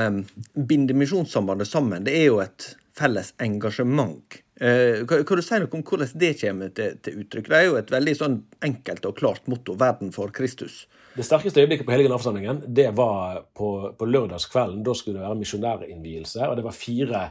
binder 0.53 1.00
Misjonssambandet 1.00 1.71
sammen, 1.71 2.03
det 2.03 2.19
er 2.19 2.27
jo 2.27 2.43
et 2.43 2.74
felles 2.98 3.31
engasjement 3.39 4.41
kan, 4.62 5.24
kan, 5.25 5.39
du 5.39 5.41
si 5.41 5.58
noe 5.58 5.70
om 5.74 5.84
hvordan 5.84 6.12
det 6.22 6.32
kommer 6.38 6.74
til, 6.77 6.98
til, 7.01 7.22
uttrykk? 7.24 7.48
Det 7.50 7.58
er 7.58 7.63
jo 7.65 7.77
et 7.80 7.94
veldig 7.94 8.15
sånn 8.20 8.39
enkelt 8.62 9.08
og 9.10 9.15
klart 9.18 9.48
motto. 9.50 9.74
'Verden 9.74 10.12
for 10.13 10.34
Kristus'. 10.36 10.84
Det 11.15 11.25
sterkeste 11.25 11.63
øyeblikket 11.63 11.88
på 11.88 11.91
hele 11.91 12.06
generalforsamlingen 12.06 12.62
det 12.68 12.91
var 12.96 13.41
på, 13.58 13.70
på 13.98 14.08
lørdagskvelden. 14.08 14.84
Da 14.86 14.94
skulle 14.96 15.20
det 15.20 15.25
være 15.25 15.39
misjonærinnvielse. 15.41 16.46
Og 16.48 16.56
det 16.60 16.65
var 16.68 16.77
fire 16.77 17.24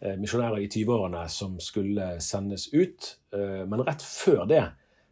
eh, 0.00 0.16
misjonærer 0.18 0.64
i 0.64 0.70
20-årene 0.72 1.26
som 1.30 1.60
skulle 1.62 2.16
sendes 2.24 2.70
ut. 2.72 3.12
Eh, 3.36 3.62
men 3.68 3.84
rett 3.86 4.02
før 4.02 4.48
det 4.50 4.64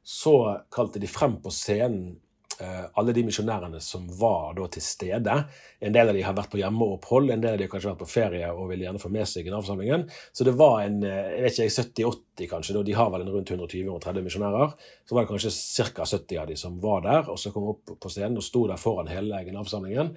så 0.03 0.65
kalte 0.73 0.99
de 1.03 1.11
frem 1.11 1.37
på 1.45 1.53
scenen 1.53 2.17
Eh, 2.17 2.28
alle 2.59 3.13
de 3.15 3.23
misjonærene 3.23 3.81
som 3.81 4.07
var 4.19 4.57
da 4.57 4.67
til 4.73 4.83
stede. 4.83 5.35
En 5.79 5.95
del 5.95 6.11
av 6.11 6.17
de 6.17 6.25
har 6.27 6.35
vært 6.35 6.51
på 6.51 6.59
hjemmeopphold, 6.59 7.31
en 7.31 7.43
del 7.43 7.55
av 7.55 7.61
de 7.61 7.67
har 7.67 7.71
kanskje 7.71 7.93
vært 7.93 8.01
på 8.03 8.11
ferie 8.11 8.49
og 8.51 8.73
vil 8.73 8.83
gjerne 8.83 9.03
få 9.03 9.11
med 9.15 9.29
seg 9.31 9.47
generalforsamlingen. 9.47 10.07
Så 10.35 10.47
det 10.49 10.57
var 10.59 10.83
en 10.83 10.99
eh, 11.07 11.37
jeg 11.37 11.45
vet 11.45 11.61
ikke, 11.61 11.85
70-80 11.85 12.51
kanskje, 12.51 12.75
da 12.77 12.83
de 12.89 12.97
har 12.99 13.13
vel 13.15 13.25
en 13.25 13.31
rundt 13.37 13.53
120-130 13.55 14.27
misjonærer. 14.27 14.75
Så 15.07 15.15
var 15.15 15.25
det 15.25 15.33
kanskje 15.33 15.55
ca. 15.95 16.09
70 16.09 16.43
av 16.43 16.51
de 16.51 16.59
som 16.59 16.83
var 16.83 17.07
der, 17.07 17.31
og 17.31 17.39
så 17.39 17.55
kom 17.55 17.71
opp 17.75 17.95
på 17.95 18.13
scenen 18.13 18.41
og 18.41 18.47
sto 18.47 18.67
der 18.71 18.81
foran 18.81 19.11
hele 19.13 19.45
generalforsamlingen. 19.47 20.15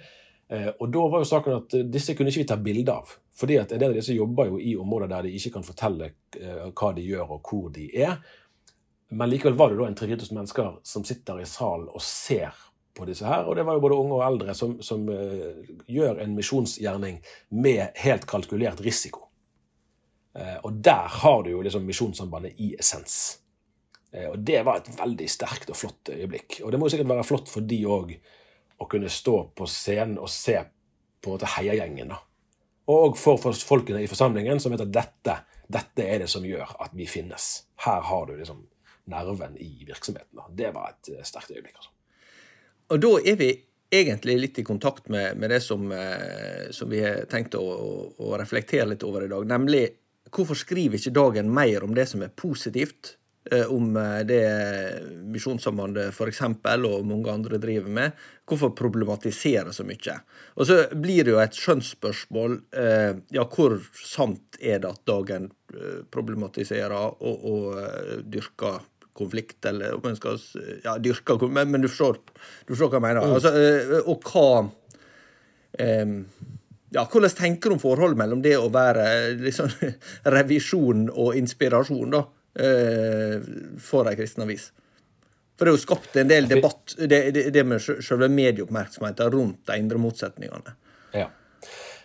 Eh, 0.51 0.69
og 0.73 0.89
da 0.93 1.07
var 1.13 1.21
jo 1.21 1.29
saken 1.29 1.59
at 1.59 1.77
disse 1.93 2.17
kunne 2.17 2.33
ikke 2.33 2.43
vi 2.43 2.49
ta 2.49 2.57
bilde 2.57 2.97
av. 2.97 3.13
Fordi 3.37 3.61
at 3.61 3.71
en 3.71 3.81
del 3.81 3.93
av 3.93 4.01
disse 4.01 4.17
jobber 4.17 4.49
jo 4.49 4.59
i 4.59 4.73
områder 4.77 5.13
der 5.13 5.27
de 5.27 5.37
ikke 5.37 5.55
kan 5.55 5.65
fortelle 5.65 6.11
hva 6.31 6.89
de 6.93 7.05
gjør 7.05 7.37
og 7.37 7.47
hvor 7.47 7.69
de 7.73 7.87
er. 8.01 8.17
Men 9.11 9.29
likevel 9.29 9.57
var 9.59 9.69
det 9.71 9.79
da 9.81 9.87
en 9.89 9.95
3000 9.95 10.37
mennesker 10.37 10.75
som 10.87 11.03
sitter 11.03 11.41
i 11.41 11.47
salen 11.49 11.89
og 11.91 12.03
ser 12.05 12.55
på 12.95 13.05
disse 13.09 13.27
her. 13.27 13.43
Og 13.43 13.57
det 13.57 13.65
var 13.67 13.75
jo 13.75 13.83
både 13.83 13.97
unge 13.99 14.15
og 14.15 14.23
eldre 14.23 14.55
som, 14.55 14.77
som 14.83 15.03
uh, 15.11 15.59
gjør 15.91 16.21
en 16.23 16.37
misjonsgjerning 16.37 17.19
med 17.59 17.99
helt 18.05 18.27
kalkulert 18.29 18.79
risiko. 18.85 19.27
Uh, 20.37 20.57
og 20.63 20.79
der 20.79 21.11
har 21.21 21.43
du 21.43 21.51
jo 21.51 21.63
liksom 21.65 21.83
Misjonssambandet 21.87 22.59
i 22.63 22.71
essens. 22.79 23.17
Uh, 24.15 24.29
og 24.31 24.39
det 24.47 24.63
var 24.67 24.79
et 24.79 24.91
veldig 24.95 25.27
sterkt 25.31 25.75
og 25.75 25.81
flott 25.81 26.13
øyeblikk. 26.15 26.61
Og 26.63 26.71
det 26.71 26.79
må 26.79 26.87
jo 26.87 26.95
sikkert 26.95 27.11
være 27.11 27.27
flott 27.27 27.51
for 27.51 27.67
de 27.67 27.83
òg 27.83 28.15
å 28.81 28.87
kunne 28.91 29.11
stå 29.11 29.37
på 29.55 29.67
scenen 29.67 30.19
og 30.23 30.31
se 30.31 30.55
på 31.21 31.35
heiagjengen. 31.57 32.15
da. 32.15 32.23
Og 32.95 33.19
for, 33.19 33.43
for 33.43 33.55
folkene 33.55 34.01
i 34.03 34.09
forsamlingen 34.09 34.59
som 34.59 34.71
vet 34.71 34.87
at 34.87 34.95
dette, 34.95 35.35
dette 35.71 36.07
er 36.07 36.23
det 36.23 36.31
som 36.31 36.47
gjør 36.47 36.77
at 36.79 36.95
vi 36.95 37.11
finnes. 37.11 37.53
Her 37.83 38.01
har 38.07 38.25
du 38.27 38.37
liksom 38.39 38.63
nerven 39.09 39.57
i 39.57 39.83
virksomheten. 39.87 40.39
Det 40.55 40.71
var 40.75 40.93
et 40.93 41.11
eh, 41.15 41.25
sterkt 41.25 41.51
øyeblikk. 41.51 41.75
altså. 41.77 41.91
Og 42.91 43.01
da 43.01 43.11
er 43.31 43.39
vi 43.39 43.51
egentlig 43.91 44.37
litt 44.39 44.59
i 44.59 44.67
kontakt 44.67 45.09
med, 45.11 45.37
med 45.39 45.51
det 45.51 45.61
som, 45.63 45.87
eh, 45.91 46.69
som, 46.75 46.89
vi 46.91 47.01
har 47.03 47.25
tenkt 47.31 47.57
å, 47.59 47.63
å, 48.17 48.35
reflektere 48.39 48.89
litt 48.93 49.05
over 49.07 49.25
i 49.25 49.31
dag. 49.31 49.47
Nemlig 49.47 49.85
hvorfor 50.31 50.59
skriver 50.59 50.99
ikke 50.99 51.15
Dagen 51.15 51.51
mer 51.53 51.83
om 51.83 51.95
det 51.95 52.07
som 52.11 52.23
er 52.23 52.33
positivt? 52.35 53.15
Eh, 53.51 53.65
om 53.73 53.95
det 54.29 54.43
Misjonssambandet 55.33 56.13
f.eks. 56.13 56.43
og 56.45 57.07
mange 57.07 57.33
andre 57.33 57.59
driver 57.61 57.89
med. 57.89 58.25
Hvorfor 58.51 58.73
problematisere 58.75 59.71
så 59.71 59.85
mye? 59.87 60.17
Og 60.59 60.67
så 60.67 60.81
blir 60.91 61.23
det 61.23 61.31
jo 61.31 61.39
et 61.39 61.55
skjønnsspørsmål. 61.55 62.57
Ja, 63.31 63.45
hvor 63.47 63.77
sant 63.95 64.59
er 64.59 64.81
det 64.83 64.91
at 64.91 65.05
Dagen 65.07 65.47
problematiserer 66.11 66.97
og, 67.23 67.45
og 67.47 68.25
dyrker 68.27 68.81
konflikt, 69.13 69.65
eller 69.65 69.95
om 69.95 70.07
en 70.09 70.17
skal 70.17 70.39
ja, 70.83 70.95
dyrke 70.97 71.37
men, 71.47 71.71
men 71.71 71.83
du, 71.83 71.89
forstår, 71.91 72.19
du 72.65 72.73
forstår 72.73 72.91
hva 72.91 72.99
jeg 72.99 73.07
mener. 73.07 73.27
Mm. 73.27 73.35
Altså, 73.37 73.51
eh, 73.57 73.97
og 74.09 74.27
hva 74.31 74.45
eh, 75.79 76.15
ja, 76.91 77.05
Hvordan 77.07 77.31
tenker 77.37 77.71
du 77.71 77.77
om 77.77 77.81
forholdet 77.81 78.19
mellom 78.19 78.41
det 78.43 78.57
å 78.59 78.67
være 78.71 79.05
liksom, 79.39 79.71
revisjon 80.35 81.07
og 81.11 81.37
inspirasjon 81.39 82.17
da, 82.17 82.25
for 83.79 84.09
ei 84.11 84.17
kristen 84.19 84.43
avis? 84.43 84.65
For 85.61 85.69
det 85.69 85.75
har 85.75 85.77
jo 85.77 85.81
skapt 85.83 86.15
en 86.17 86.29
del 86.29 86.47
debatt, 86.49 86.95
det, 86.97 87.17
det, 87.35 87.41
det 87.53 87.61
med 87.69 87.83
selve 87.85 88.25
medieoppmerksomheten 88.33 89.27
rundt 89.29 89.59
de 89.69 89.75
indre 89.77 89.99
motsetningene. 90.01 90.73
Ja. 91.13 91.27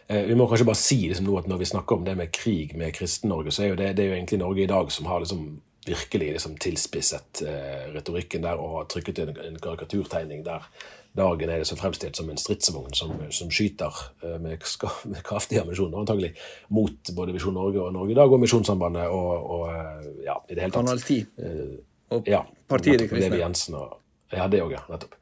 Eh, 0.06 0.26
vi 0.28 0.36
må 0.36 0.44
kanskje 0.50 0.66
bare 0.68 0.76
si 0.76 0.98
liksom 1.06 1.24
nå 1.24 1.38
at 1.40 1.48
når 1.48 1.62
vi 1.62 1.68
snakker 1.70 1.96
om 1.96 2.04
det 2.04 2.18
med 2.20 2.34
krig 2.36 2.74
med 2.76 2.92
Kristen-Norge, 2.98 3.54
så 3.56 3.64
er 3.64 3.72
jo 3.72 3.78
det, 3.80 3.94
det 3.96 4.04
er 4.04 4.12
jo 4.12 4.18
egentlig 4.18 4.40
Norge 4.42 4.66
i 4.66 4.68
dag 4.74 4.92
som 4.92 5.08
har 5.08 5.24
liksom 5.24 5.48
virkelig 5.86 6.28
liksom 6.34 6.60
tilspisset 6.60 7.42
eh, 7.48 7.88
retorikken 7.96 8.44
der 8.44 8.60
og 8.60 8.76
har 8.76 8.92
trykket 8.92 9.24
en, 9.24 9.34
en 9.48 9.58
karikaturtegning 9.62 10.44
der 10.44 10.68
dagen 11.16 11.48
er 11.48 11.64
det 11.64 11.72
så 11.72 11.80
fremstilt 11.80 12.20
som 12.20 12.28
en 12.28 12.36
stridsvogn 12.36 12.92
som, 12.92 13.16
som 13.32 13.48
skyter 13.48 14.04
eh, 14.20 14.36
med, 14.36 14.68
med 15.08 15.24
kraftige 15.24 15.64
ammunisjon, 15.64 15.96
antagelig, 15.96 16.34
mot 16.68 17.16
både 17.16 17.32
Visjon 17.40 17.56
Norge 17.56 17.80
og 17.80 17.94
Norge 17.96 18.12
i 18.12 18.20
dag, 18.20 18.32
og 18.32 18.42
Misjonssambandet 18.42 19.08
og, 19.08 19.52
og, 19.56 20.08
ja, 20.26 20.36
i 20.44 20.54
det 20.58 20.66
hele 20.66 20.74
tatt. 20.74 20.82
Kanal 20.82 21.00
10. 21.00 21.22
Eh, 21.40 21.78
og 22.14 22.28
ja, 22.30 22.42
partiet 22.70 23.02
De 23.02 23.08
Kristne. 23.10 23.38
Jensen 23.40 23.78
og, 23.78 23.96
ja, 24.32 24.46
det 24.50 24.62
òg, 24.62 24.74
ja. 24.76 24.82
Nettopp. 24.90 25.16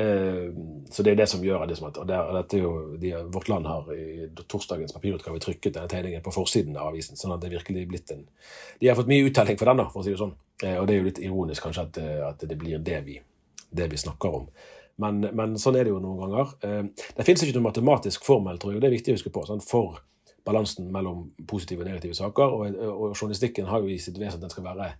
Eh, 0.00 0.52
så 0.90 1.02
det 1.02 1.12
er 1.12 1.18
det 1.18 1.26
som 1.28 1.42
gjør 1.44 1.66
det 1.68 1.76
som 1.76 1.88
at, 1.88 1.98
og 2.00 2.08
der, 2.08 2.30
dette 2.38 2.56
er 2.56 2.62
jo, 2.62 2.72
de, 3.00 3.12
Vårt 3.34 3.48
Land 3.50 3.66
har 3.68 3.88
i 3.92 4.28
torsdagens 4.48 4.94
papirutgave 4.96 5.40
trykket 5.42 5.74
denne 5.76 5.90
tegningen 5.90 6.22
på 6.24 6.32
forsiden 6.34 6.76
av 6.78 6.92
avisen. 6.92 7.18
sånn 7.18 7.34
at 7.34 7.42
det 7.42 7.52
virkelig 7.52 7.86
blitt 7.90 8.12
en, 8.14 8.26
De 8.80 8.88
har 8.88 8.98
fått 8.98 9.10
mye 9.10 9.26
uttelling 9.28 9.58
for 9.60 9.70
den, 9.70 9.86
for 9.90 10.02
å 10.02 10.06
si 10.06 10.14
det 10.14 10.20
sånn. 10.20 10.36
Eh, 10.62 10.76
og 10.78 10.86
det 10.88 10.94
er 10.94 11.00
jo 11.00 11.08
litt 11.08 11.24
ironisk 11.24 11.66
kanskje 11.66 11.86
at, 11.88 11.98
eh, 12.02 12.20
at 12.28 12.46
det 12.48 12.58
blir 12.58 12.78
det 12.78 13.00
vi, 13.06 13.18
det 13.70 13.90
vi 13.90 14.00
snakker 14.00 14.38
om. 14.42 14.46
Men, 15.00 15.20
men, 15.32 15.58
sånn 15.58 15.78
er 15.80 15.88
det 15.88 15.94
jo 15.94 16.00
noen 16.02 16.20
ganger. 16.20 16.50
Det 17.16 17.24
finnes 17.24 17.40
ikke 17.46 17.54
noen 17.56 17.70
matematisk 17.70 18.24
formel, 18.26 18.58
tror 18.60 18.74
jeg, 18.74 18.82
det 18.82 18.90
er 18.90 18.92
viktig 18.98 19.14
å 19.14 19.16
huske 19.16 19.32
på, 19.32 19.46
sånn, 19.48 19.62
for 19.64 20.02
balansen 20.44 20.90
mellom 20.92 21.22
positive 21.48 21.80
og 21.80 21.88
negative 21.88 22.18
saker. 22.18 22.52
Og, 22.52 22.82
og 22.90 23.14
journalistikken 23.14 23.70
har 23.70 23.80
jo 23.80 23.88
i 23.88 23.96
sitt 24.02 24.18
vesen 24.20 24.36
at 24.36 24.44
den 24.44 24.52
skal 24.52 24.66
være 24.66 24.90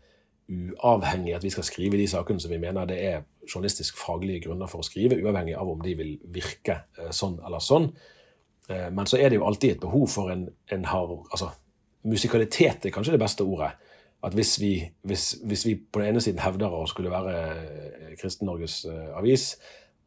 uavhengig 0.50 1.35
at 1.37 1.45
vi 1.45 1.52
skal 1.54 1.66
skrive 1.66 1.99
de 1.99 2.09
sakene 2.11 2.42
som 2.42 2.50
vi 2.50 2.59
mener 2.59 2.88
det 2.88 2.99
er 3.07 3.23
journalistisk 3.47 3.99
faglige 3.99 4.47
grunner 4.47 4.71
for 4.71 4.83
å 4.83 4.87
skrive, 4.87 5.19
uavhengig 5.23 5.57
av 5.59 5.71
om 5.71 5.83
de 5.85 5.95
vil 5.99 6.16
virke 6.35 6.83
eh, 6.99 7.12
sånn 7.14 7.38
eller 7.47 7.62
sånn. 7.64 7.90
Eh, 8.69 8.88
men 8.95 9.09
så 9.09 9.21
er 9.21 9.30
det 9.30 9.40
jo 9.40 9.47
alltid 9.49 9.76
et 9.76 9.85
behov 9.85 10.09
for 10.11 10.33
en, 10.35 10.49
en 10.73 10.88
har, 10.90 11.16
altså, 11.30 11.52
Musikalitet 12.00 12.87
er 12.88 12.92
kanskje 12.95 13.12
det 13.12 13.21
beste 13.21 13.45
ordet. 13.45 13.75
At 14.25 14.33
hvis 14.33 14.54
vi, 14.57 14.71
hvis, 15.04 15.35
hvis 15.45 15.66
vi 15.66 15.75
på 15.76 16.00
den 16.00 16.14
ene 16.14 16.23
siden 16.25 16.40
hevder 16.40 16.73
å 16.73 16.87
skulle 16.88 17.12
være 17.12 17.35
eh, 17.37 18.14
Kristen-Norges 18.21 18.87
avis, 19.21 19.50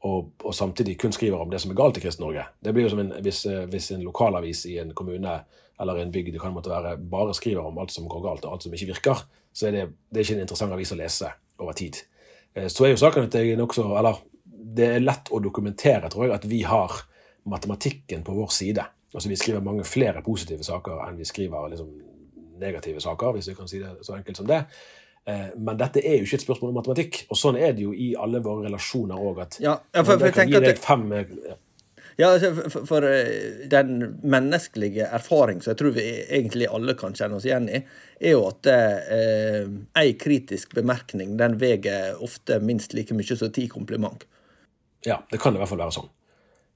og, 0.04 0.34
og, 0.42 0.56
samtidig 0.58 0.98
kun 1.00 1.14
skriver 1.16 1.40
om 1.40 1.52
det 1.52 1.62
som 1.62 1.72
er 1.72 1.78
galt 1.80 1.96
i 1.96 2.02
Kristen-Norge 2.04 2.42
Det 2.60 2.74
blir 2.76 2.84
jo 2.84 2.90
som 2.92 3.00
en, 3.00 3.14
hvis, 3.24 3.46
hvis 3.72 3.92
en 3.96 4.02
lokalavis 4.04 4.66
i 4.68 4.80
en 4.82 4.90
kommune 4.98 5.38
eller 5.82 6.02
en 6.02 6.12
bygd 6.14 6.38
kan 6.42 6.54
måtte 6.54 6.72
være, 6.72 6.98
bare 6.98 7.34
skriver 7.34 7.66
om 7.66 7.78
alt 7.82 7.94
som 7.94 8.08
går 8.10 8.24
galt 8.24 8.46
og 8.46 8.56
alt 8.56 8.66
som 8.66 8.74
ikke 8.76 8.92
virker, 8.94 9.24
så 9.54 9.68
er 9.68 9.76
det, 9.76 9.86
det 10.10 10.20
er 10.20 10.28
ikke 10.28 10.38
en 10.40 10.46
interessant 10.46 10.76
avis 10.76 10.94
å 10.94 11.00
lese 11.00 11.30
over 11.62 11.78
tid. 11.78 12.00
Eh, 12.54 12.70
så 12.70 12.86
er 12.86 12.94
jo 12.94 13.02
saken 13.02 13.28
at 13.28 13.38
jeg 13.38 13.58
nokså 13.58 13.86
Eller 13.98 14.22
det 14.74 14.90
er 14.96 15.04
lett 15.04 15.30
å 15.34 15.42
dokumentere, 15.44 16.10
tror 16.10 16.28
jeg, 16.28 16.36
at 16.36 16.48
vi 16.50 16.64
har 16.66 16.96
matematikken 17.50 18.24
på 18.26 18.34
vår 18.34 18.52
side. 18.56 18.86
Altså 19.14 19.30
Vi 19.30 19.38
skriver 19.38 19.62
mange 19.62 19.86
flere 19.86 20.24
positive 20.26 20.66
saker 20.66 21.04
enn 21.08 21.20
vi 21.20 21.28
skriver 21.30 21.70
liksom, 21.70 21.92
negative 22.62 23.02
saker, 23.04 23.36
hvis 23.36 23.52
vi 23.52 23.56
kan 23.58 23.70
si 23.70 23.82
det 23.82 23.92
så 24.02 24.16
enkelt 24.18 24.40
som 24.40 24.48
det. 24.50 24.64
Eh, 25.30 25.52
men 25.58 25.78
dette 25.80 26.02
er 26.02 26.18
jo 26.18 26.28
ikke 26.28 26.40
et 26.40 26.46
spørsmål 26.46 26.72
om 26.72 26.80
matematikk, 26.82 27.22
og 27.30 27.40
sånn 27.40 27.60
er 27.60 27.76
det 27.76 27.86
jo 27.86 27.94
i 27.94 28.14
alle 28.20 28.42
våre 28.44 28.66
relasjoner 28.68 29.20
òg. 29.20 29.44
Ja, 29.64 29.78
for, 30.00 30.16
for, 30.16 30.26
jeg 30.28 30.38
tenker 30.40 30.70
at 30.72 30.82
Fem, 30.84 31.06
Ja, 31.14 31.60
altså, 32.22 32.54
for, 32.70 32.86
for, 32.90 33.08
eh, 33.10 33.66
den 33.70 34.20
menneskelige 34.22 35.08
erfaring 35.10 35.62
som 35.62 35.74
jeg 35.74 35.80
tror 35.82 35.96
vi 35.96 36.08
egentlig 36.24 36.70
alle 36.70 36.94
kan 37.00 37.16
kjenne 37.18 37.40
oss 37.40 37.48
igjen 37.48 37.70
i, 37.70 37.82
er 38.24 38.36
jo 38.36 38.44
at 38.50 38.70
eh, 38.70 40.12
kritisk 40.22 40.76
bemerkning 40.78 41.38
den 41.40 41.58
veier 41.62 42.20
ofte 42.24 42.60
minst 42.62 42.94
like 42.94 43.16
mye 43.18 43.38
som 43.38 43.52
ti 43.54 43.68
kompliment. 43.72 44.28
Ja, 45.04 45.24
det 45.32 45.42
kan 45.44 45.56
i 45.56 45.60
hvert 45.60 45.72
fall 45.72 45.82
være 45.82 45.98
sånn. 45.98 46.12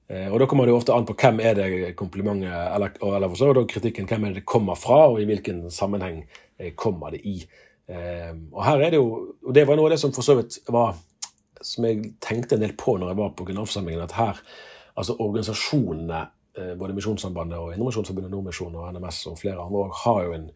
Eh, 0.08 0.28
og 0.32 0.40
da 0.40 0.46
kommer 0.48 0.64
det 0.64 0.72
jo 0.72 0.80
ofte 0.80 0.94
an 0.96 1.06
på 1.08 1.16
hvem 1.20 1.40
er 1.44 1.56
det 1.58 1.94
komplimentet 1.98 2.48
eller, 2.48 2.94
eller 3.04 3.34
så, 3.36 3.50
da 3.56 3.64
kritikken, 3.68 4.08
hvem 4.08 4.24
er 4.24 4.32
det 4.32 4.42
det 4.42 4.48
kommer 4.48 4.78
fra, 4.78 5.02
og 5.12 5.20
i 5.20 5.26
hvilken 5.28 5.66
sammenheng 5.72 6.22
eh, 6.56 6.72
kommer 6.76 7.12
det 7.12 7.20
i. 7.28 7.42
Eh, 7.88 8.32
og 8.52 8.62
her 8.64 8.86
er 8.86 8.94
det 8.94 9.00
jo, 9.02 9.36
og 9.44 9.52
det 9.56 9.66
var 9.68 9.76
noe 9.76 9.90
av 9.90 9.96
det 9.96 10.00
som 10.00 10.14
for 10.16 10.24
så 10.24 10.38
vidt 10.40 10.60
var 10.72 10.96
som 11.64 11.84
jeg 11.88 12.14
tenkte 12.22 12.56
en 12.56 12.62
del 12.62 12.76
på 12.78 12.96
når 12.96 13.12
jeg 13.12 13.18
var 13.18 13.32
på 13.36 13.46
generalforsamlingen, 13.48 14.04
at 14.06 14.16
her 14.16 14.40
altså 14.98 15.16
organisasjonene, 15.22 16.20
eh, 16.58 16.74
både 16.78 16.96
Misjonssambandet 16.96 17.58
og 17.58 17.72
Indremisjonsforbundet, 17.74 18.32
Nordmisjon 18.32 18.76
og 18.76 18.92
NMS 18.94 19.24
og 19.30 19.38
flere 19.40 19.62
andre 19.62 19.88
har 20.04 20.22
jo 20.26 20.36
en 20.36 20.48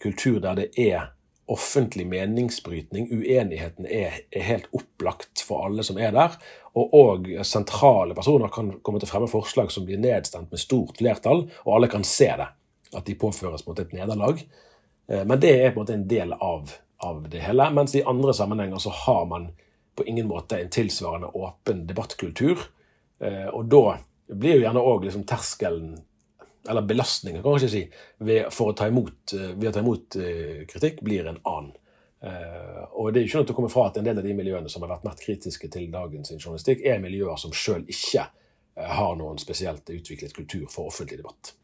kultur 0.00 0.38
der 0.40 0.62
det 0.62 0.70
er 0.80 1.10
offentlig 1.50 2.06
meningsbrytning. 2.06 3.08
Uenigheten 3.10 3.86
er, 3.86 4.22
er, 4.30 4.42
helt 4.46 4.68
opplagt 4.72 5.42
for 5.42 5.66
alle 5.66 5.82
som 5.86 5.98
er 5.98 6.14
der. 6.14 6.36
Og 6.78 6.94
òg 6.94 7.30
sentrale 7.44 8.14
personer 8.14 8.52
kan 8.54 8.76
komme 8.86 9.00
til 9.02 9.08
å 9.08 9.10
fremme 9.10 9.30
forslag 9.30 9.72
som 9.74 9.86
blir 9.88 9.98
nedstemt 9.98 10.52
med 10.52 10.62
stort 10.62 11.00
flertall, 11.02 11.48
og 11.64 11.72
alle 11.74 11.90
kan 11.90 12.06
se 12.06 12.30
det. 12.38 12.46
At 12.94 13.06
de 13.06 13.18
påføres 13.18 13.66
på 13.66 13.74
et 13.78 13.92
nederlag. 13.94 14.44
Eh, 15.10 15.24
men 15.26 15.42
det 15.42 15.52
er 15.56 15.74
på 15.74 15.80
en 15.80 15.82
måte 15.82 15.98
en 15.98 16.08
del 16.10 16.32
av, 16.38 16.70
av 17.02 17.24
det 17.30 17.42
hele. 17.42 17.66
Mens 17.74 17.96
i 17.98 18.06
andre 18.06 18.34
sammenhenger 18.34 18.82
så 18.82 18.94
har 19.04 19.26
man 19.30 19.50
på 19.98 20.06
ingen 20.06 20.30
måte 20.30 20.58
en 20.58 20.70
tilsvarende 20.70 21.34
åpen 21.34 21.84
debattkultur. 21.90 22.62
Eh, 23.20 23.48
og 23.48 23.68
da 23.72 23.98
blir 24.30 24.58
jo 24.58 24.64
gjerne 24.64 24.84
òg 24.92 25.04
liksom 25.06 25.26
terskelen 25.28 25.92
eller 26.68 26.84
belastningen, 26.84 27.42
kan 27.42 27.54
man 27.54 27.60
ikke 27.60 27.72
si, 27.72 27.84
ved, 28.20 28.50
for 28.52 28.70
å 28.70 28.76
ta 28.76 28.86
imot, 28.90 29.32
ved 29.32 29.70
å 29.70 29.72
ta 29.72 29.80
imot 29.80 30.16
kritikk, 30.68 30.98
blir 31.06 31.30
en 31.30 31.38
annen. 31.48 31.70
Og 32.92 33.08
det 33.08 33.22
er 33.22 33.24
jo 33.24 33.30
ikke 33.30 33.40
noe 33.40 33.48
til 33.48 33.54
å 33.54 33.56
komme 33.56 33.70
fra 33.72 33.86
at 33.88 33.96
en 33.96 34.04
del 34.04 34.20
av 34.20 34.26
de 34.28 34.34
miljøene 34.36 34.68
som 34.68 34.84
har 34.84 34.92
vært 34.92 35.06
mest 35.08 35.24
kritiske 35.24 35.70
til 35.72 35.88
dagens 35.90 36.34
journalistikk, 36.34 36.84
er 36.84 37.00
miljøer 37.00 37.40
som 37.40 37.54
sjøl 37.56 37.88
ikke 37.88 38.26
har 38.76 39.16
noen 39.16 39.40
spesielt 39.40 39.88
utviklet 39.88 40.36
kultur 40.36 40.68
for 40.68 40.92
offentlig 40.92 41.22
debatt. 41.22 41.54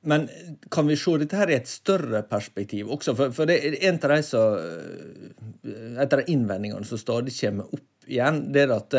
Men 0.00 0.28
kan 0.70 0.86
vi 0.88 0.96
se 0.96 1.16
dette 1.20 1.36
her 1.36 1.50
i 1.52 1.58
et 1.58 1.68
større 1.68 2.22
perspektiv 2.28 2.88
også? 2.96 3.14
For, 3.18 3.34
for 3.36 3.48
det 3.48 3.58
er 3.60 3.76
en 3.90 3.98
av 4.00 4.14
de 4.14 4.22
så, 4.24 4.44
Et 5.62 6.06
av 6.06 6.22
de 6.22 6.32
innvendingene 6.32 6.88
som 6.88 7.00
stadig 7.00 7.34
kommer 7.36 7.68
opp 7.76 8.08
igjen, 8.08 8.46
det 8.52 8.64
er 8.64 8.72
at 8.74 8.96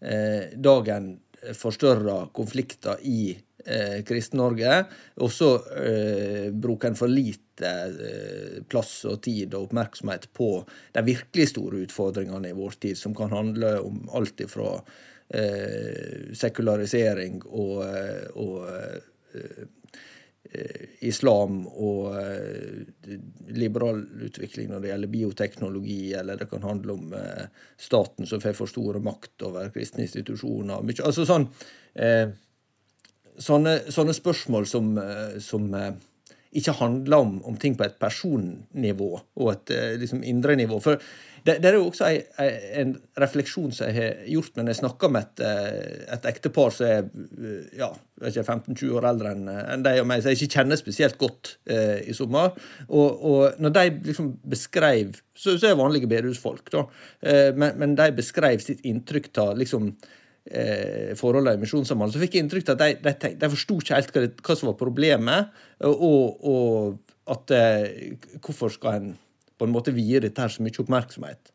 eh, 0.00 0.56
dagen 0.56 1.12
forstørra 1.56 2.26
konflikter 2.36 3.00
i 3.08 3.30
eh, 3.32 4.00
Kristen-Norge. 4.06 4.80
Og 5.24 5.32
så 5.32 5.52
eh, 5.76 6.48
bruker 6.52 6.90
en 6.90 6.98
for 6.98 7.12
lite 7.12 7.70
eh, 8.08 8.58
plass 8.68 9.04
og 9.08 9.22
tid 9.24 9.54
og 9.54 9.68
oppmerksomhet 9.68 10.28
på 10.36 10.50
de 10.96 11.04
virkelig 11.06 11.50
store 11.54 11.84
utfordringene 11.86 12.52
i 12.52 12.58
vår 12.58 12.76
tid, 12.86 12.98
som 13.00 13.16
kan 13.16 13.32
handle 13.32 13.76
om 13.84 14.02
alt 14.16 14.44
ifra 14.44 14.74
eh, 15.32 16.28
sekularisering 16.36 17.40
og, 17.48 17.80
eh, 17.88 18.26
og 18.36 19.08
Eh, 19.34 19.66
islam 21.06 21.62
og 21.68 22.16
eh, 22.18 23.16
liberal 23.54 24.02
utvikling 24.26 24.70
når 24.70 24.82
det 24.82 24.90
gjelder 24.90 25.12
bioteknologi, 25.12 26.00
eller 26.18 26.40
det 26.40 26.48
kan 26.50 26.66
handle 26.66 26.96
om 26.96 27.14
eh, 27.14 27.46
staten 27.78 28.26
som 28.26 28.42
får 28.42 28.56
for 28.58 28.70
store 28.70 29.02
makt 29.04 29.46
over 29.46 29.70
kristne 29.74 30.04
institusjoner. 30.06 30.82
Altså 31.06 31.26
sånn, 31.28 31.46
eh, 31.94 32.32
sånne, 33.38 33.76
sånne, 33.94 34.16
spørsmål 34.16 34.66
som, 34.68 34.92
som 35.40 35.70
ikke 36.50 36.74
handler 36.80 37.22
om, 37.22 37.36
om, 37.46 37.56
ting 37.60 37.78
på 37.78 37.86
et 37.86 38.00
personnivå 38.02 39.10
og 39.20 39.52
et 39.54 39.74
liksom, 40.02 40.24
indre 40.26 40.58
nivå. 40.58 40.80
For 40.82 40.98
det, 41.46 41.56
det, 41.62 41.70
er 41.70 41.76
jo 41.78 41.88
også 41.88 42.08
en 42.82 42.92
refleksjon 43.20 43.72
som 43.74 43.88
jeg 43.88 43.96
har 43.96 44.22
gjort 44.28 44.56
når 44.58 44.70
jeg 44.70 44.78
snakker 44.80 45.12
med 45.12 45.26
et, 45.26 45.42
eh, 45.46 46.04
et 46.16 46.28
ektepar 46.30 46.74
som 46.74 46.86
er 46.86 47.08
ja, 47.78 47.90
15-20 48.20 48.94
år 48.98 49.08
eldre 49.10 49.32
enn 49.34 49.50
en 49.50 49.84
de 49.84 49.94
og 50.02 50.08
meg, 50.08 50.22
som 50.22 50.32
jeg 50.32 50.40
ikke 50.40 50.60
kjenner 50.60 50.80
spesielt 50.80 51.18
godt 51.20 51.54
eh, 51.70 52.00
i 52.10 52.16
sommer. 52.16 52.54
Og, 52.88 53.24
og, 53.30 53.60
når 53.62 53.74
de 53.76 53.84
liksom 54.10 54.34
beskrev 54.50 55.18
Så, 55.40 55.54
så 55.56 55.70
er 55.70 55.78
vanlige 55.78 56.08
bedehusfolk, 56.10 56.66
da. 56.72 56.82
Eh, 57.24 57.50
men, 57.56 57.78
men, 57.80 57.94
de 57.96 58.10
beskrev 58.12 58.60
sitt 58.60 58.82
inntrykk 58.84 59.30
av 59.40 59.54
liksom 59.56 59.86
eh, 60.52 61.14
forholdene 61.16 61.56
i 61.56 61.62
Misjonssambandet, 61.62 62.16
så 62.16 62.20
fikk 62.20 62.36
jeg 62.36 62.44
inntrykk 62.44 62.74
av 62.74 62.76
at 62.76 62.82
de, 62.82 63.14
de, 63.24 63.30
de 63.40 63.50
forsto 63.54 63.78
ikke 63.80 63.96
helt 63.96 64.12
hva, 64.12 64.26
hva, 64.28 64.58
som 64.58 64.68
var 64.68 64.76
problemet, 64.82 65.62
og, 65.88 66.44
og 66.44 67.32
at 67.32 67.54
eh, 67.56 68.18
hvorfor 68.42 68.74
skal 68.74 68.98
en 68.98 69.10
på 69.60 69.68
en 69.68 69.74
måte 69.74 69.92
vier 69.94 70.24
dette 70.24 70.40
her 70.40 70.52
så 70.52 70.64
mye 70.64 70.80
oppmerksomhet. 70.80 71.52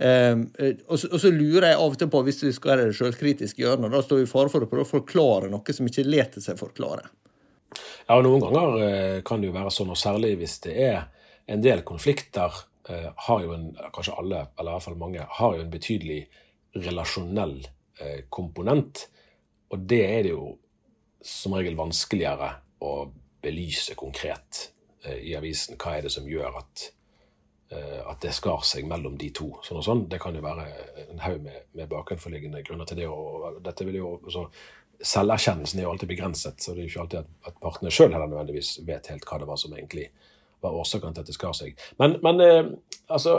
Um, 0.00 0.46
og, 0.88 0.94
så, 0.96 1.10
og, 1.10 1.18
så, 1.20 1.28
lurer 1.28 1.66
jeg 1.68 1.76
av 1.76 1.92
og 1.92 1.96
til 2.00 2.08
på, 2.08 2.22
hvis 2.24 2.38
vi 2.40 2.52
skal 2.56 2.72
være 2.72 2.88
det 2.88 2.96
sjølkritiske 2.96 3.60
hjørnet, 3.60 3.92
da 3.92 4.00
står 4.00 4.22
vi 4.22 4.24
i 4.24 4.30
fare 4.30 4.48
for 4.52 4.64
å 4.64 4.68
prøve 4.70 4.86
å 4.86 4.88
forklare 4.88 5.50
noe 5.52 5.74
som 5.76 5.88
ikke 5.90 6.06
leter 6.06 6.40
seg 6.40 6.56
forklare. 6.60 7.10
Ja, 8.06 8.16
og 8.16 8.24
Noen 8.24 8.40
ganger 8.46 8.76
uh, 8.80 9.18
kan 9.26 9.42
det 9.42 9.50
jo 9.50 9.56
være 9.56 9.72
sånn, 9.74 9.92
og 9.92 10.00
særlig 10.00 10.36
hvis 10.40 10.56
det 10.64 10.76
er 10.86 11.02
en 11.50 11.64
del 11.64 11.82
konflikter, 11.86 12.62
uh, 12.88 13.10
har 13.26 13.44
jo 13.44 13.52
en, 13.56 13.66
kanskje 13.92 14.16
alle, 14.22 14.46
eller 14.56 14.70
i 14.70 14.78
hvert 14.78 14.86
fall 14.86 15.02
mange, 15.02 15.26
har 15.40 15.58
jo 15.58 15.66
en 15.66 15.74
betydelig 15.74 16.22
relasjonell 16.78 17.58
komponent. 18.32 19.02
Og 19.74 19.82
det 19.90 19.98
er 20.06 20.22
det 20.24 20.30
jo 20.30 20.54
som 21.20 21.52
regel 21.52 21.74
vanskeligere 21.76 22.46
å 22.80 22.92
belyse 23.44 23.92
konkret 23.98 24.70
i 25.20 25.34
avisen. 25.36 25.76
Hva 25.76 25.98
er 25.98 26.06
det 26.06 26.12
som 26.14 26.24
gjør 26.30 26.56
at 26.62 26.86
Eh, 26.86 26.99
at 27.70 28.18
det 28.24 28.32
skar 28.34 28.64
seg 28.66 28.88
mellom 28.90 29.14
de 29.18 29.28
to. 29.30 29.52
Sånn 29.62 29.78
og 29.78 29.84
sånn. 29.86 30.00
Det 30.10 30.18
kan 30.18 30.34
jo 30.34 30.42
være 30.42 30.64
en 31.04 31.22
haug 31.22 31.44
med, 31.44 31.68
med 31.78 31.90
bakenforliggende 31.92 32.64
grunner 32.66 32.88
til 32.88 32.98
det. 32.98 33.06
og 33.06 33.60
dette 33.62 33.86
vil 33.86 34.00
jo, 34.00 34.16
så 34.32 34.48
Selverkjennelsen 35.00 35.78
er 35.80 35.86
jo 35.86 35.92
alltid 35.94 36.10
begrenset, 36.10 36.58
så 36.60 36.74
det 36.74 36.82
er 36.82 36.84
jo 36.84 36.90
ikke 36.90 37.04
alltid 37.06 37.20
at, 37.22 37.30
at 37.48 37.60
partene 37.62 37.92
sjøl 37.94 38.10
nødvendigvis 38.12 38.74
vet 38.84 39.06
helt 39.08 39.24
hva 39.24 39.38
det 39.40 39.46
var 39.48 39.60
som 39.62 39.72
egentlig 39.72 40.10
var 40.60 40.76
årsaken 40.76 41.16
til 41.16 41.24
at 41.24 41.30
det 41.30 41.36
skar 41.38 41.54
seg. 41.56 41.78
Men, 42.02 42.18
men 42.24 42.42
eh, 42.44 42.68
altså 43.08 43.38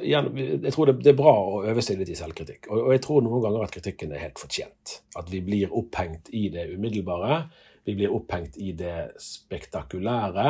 igjen, 0.00 0.30
jeg 0.36 0.72
tror 0.74 0.90
det, 0.90 0.98
det, 1.04 1.12
er 1.12 1.18
bra 1.18 1.32
å 1.32 1.62
øve 1.70 1.84
seg 1.84 2.00
litt 2.00 2.12
i 2.12 2.18
selvkritikk. 2.18 2.68
Og, 2.70 2.76
og, 2.82 2.92
jeg 2.94 3.04
tror 3.06 3.24
noen 3.24 3.44
ganger 3.44 3.64
at 3.64 3.74
kritikken 3.74 4.12
er 4.14 4.24
helt 4.24 4.40
fortjent. 4.40 4.98
At 5.20 5.32
vi 5.32 5.42
blir 5.44 5.72
opphengt 5.76 6.30
i 6.36 6.48
det 6.52 6.68
umiddelbare. 6.74 7.42
Vi 7.88 7.96
blir 7.98 8.14
opphengt 8.14 8.58
i 8.60 8.74
det 8.76 9.14
spektakulære 9.22 10.46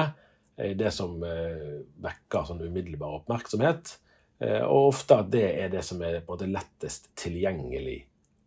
det 0.78 0.92
som 0.94 1.20
eh, 1.24 1.80
vekker 2.04 2.46
sånn 2.48 2.62
umiddelbar 2.66 3.20
oppmerksomhet. 3.20 3.96
Eh, 4.40 4.62
og 4.64 4.94
ofte 4.94 5.20
at 5.20 5.28
det 5.32 5.46
er 5.64 5.72
det 5.72 5.84
som 5.86 6.00
er 6.04 6.22
lettest 6.46 7.10
tilgjengelig 7.18 8.00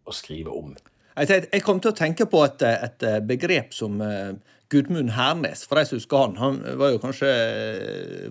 å 0.06 0.16
skrive 0.16 0.54
om. 0.54 0.74
Jeg 1.14 1.62
kom 1.62 1.78
til 1.78 1.92
å 1.92 1.98
tenke 1.98 2.26
på 2.26 2.40
et, 2.42 2.64
et 2.66 3.06
begrep 3.28 3.76
som 3.78 4.02
eh, 4.02 4.34
Gudmund 4.74 5.12
Hernes, 5.14 5.62
for 5.70 5.78
de 5.78 5.86
som 5.86 6.00
husker 6.00 6.24
han. 6.24 6.40
Han 6.42 6.58
var 6.80 6.96
jo 6.96 7.02
kanskje 7.04 7.30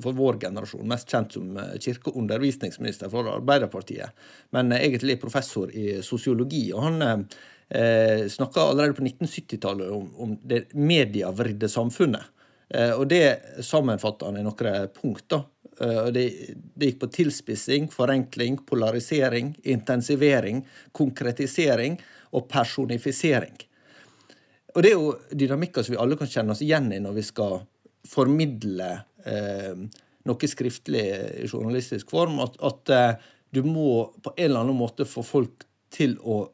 for 0.02 0.18
vår 0.18 0.40
generasjon 0.42 0.88
mest 0.90 1.10
kjent 1.12 1.36
som 1.36 1.54
kirkeundervisningsminister 1.84 3.12
for 3.12 3.30
Arbeiderpartiet, 3.36 4.10
men 4.56 4.74
egentlig 4.74 5.20
professor 5.22 5.70
i 5.70 6.00
sosiologi. 6.02 6.64
og 6.74 6.88
Han 6.88 7.02
eh, 7.06 8.26
snakka 8.26 8.66
allerede 8.72 8.98
på 8.98 9.06
1970-tallet 9.06 9.94
om, 9.94 10.08
om 10.18 10.34
det 10.42 10.64
medievridde 10.74 11.70
samfunnet. 11.70 12.41
Eh, 12.72 12.94
og 12.96 13.06
det 13.12 13.62
sammenfatter 13.64 14.30
han 14.30 14.40
i 14.40 14.44
noen 14.46 14.88
punkter. 14.96 15.44
Eh, 15.80 16.06
det, 16.14 16.24
det 16.74 16.92
gikk 16.92 17.02
på 17.02 17.10
tilspissing, 17.16 17.90
forenkling, 17.92 18.60
polarisering, 18.68 19.54
intensivering, 19.62 20.62
konkretisering 20.96 21.98
og 22.32 22.48
personifisering. 22.48 23.58
Og 24.72 24.84
det 24.84 24.92
er 24.92 24.96
jo 24.96 25.12
dynamikker 25.36 25.84
som 25.84 25.94
vi 25.94 26.00
alle 26.00 26.16
kan 26.16 26.30
kjenne 26.30 26.54
oss 26.54 26.62
igjen 26.64 26.88
i 26.96 27.02
når 27.02 27.18
vi 27.18 27.26
skal 27.26 27.60
formidle 28.08 28.88
eh, 29.28 29.84
noe 30.28 30.48
skriftlig 30.48 31.04
i 31.42 31.48
journalistisk 31.50 32.10
form. 32.14 32.40
At, 32.44 32.56
at 32.64 32.92
eh, 32.94 33.12
du 33.52 33.62
må 33.66 34.08
på 34.24 34.32
en 34.36 34.44
eller 34.46 34.64
annen 34.64 34.78
måte 34.78 35.08
få 35.08 35.24
folk 35.26 35.66
til 35.92 36.16
å 36.24 36.46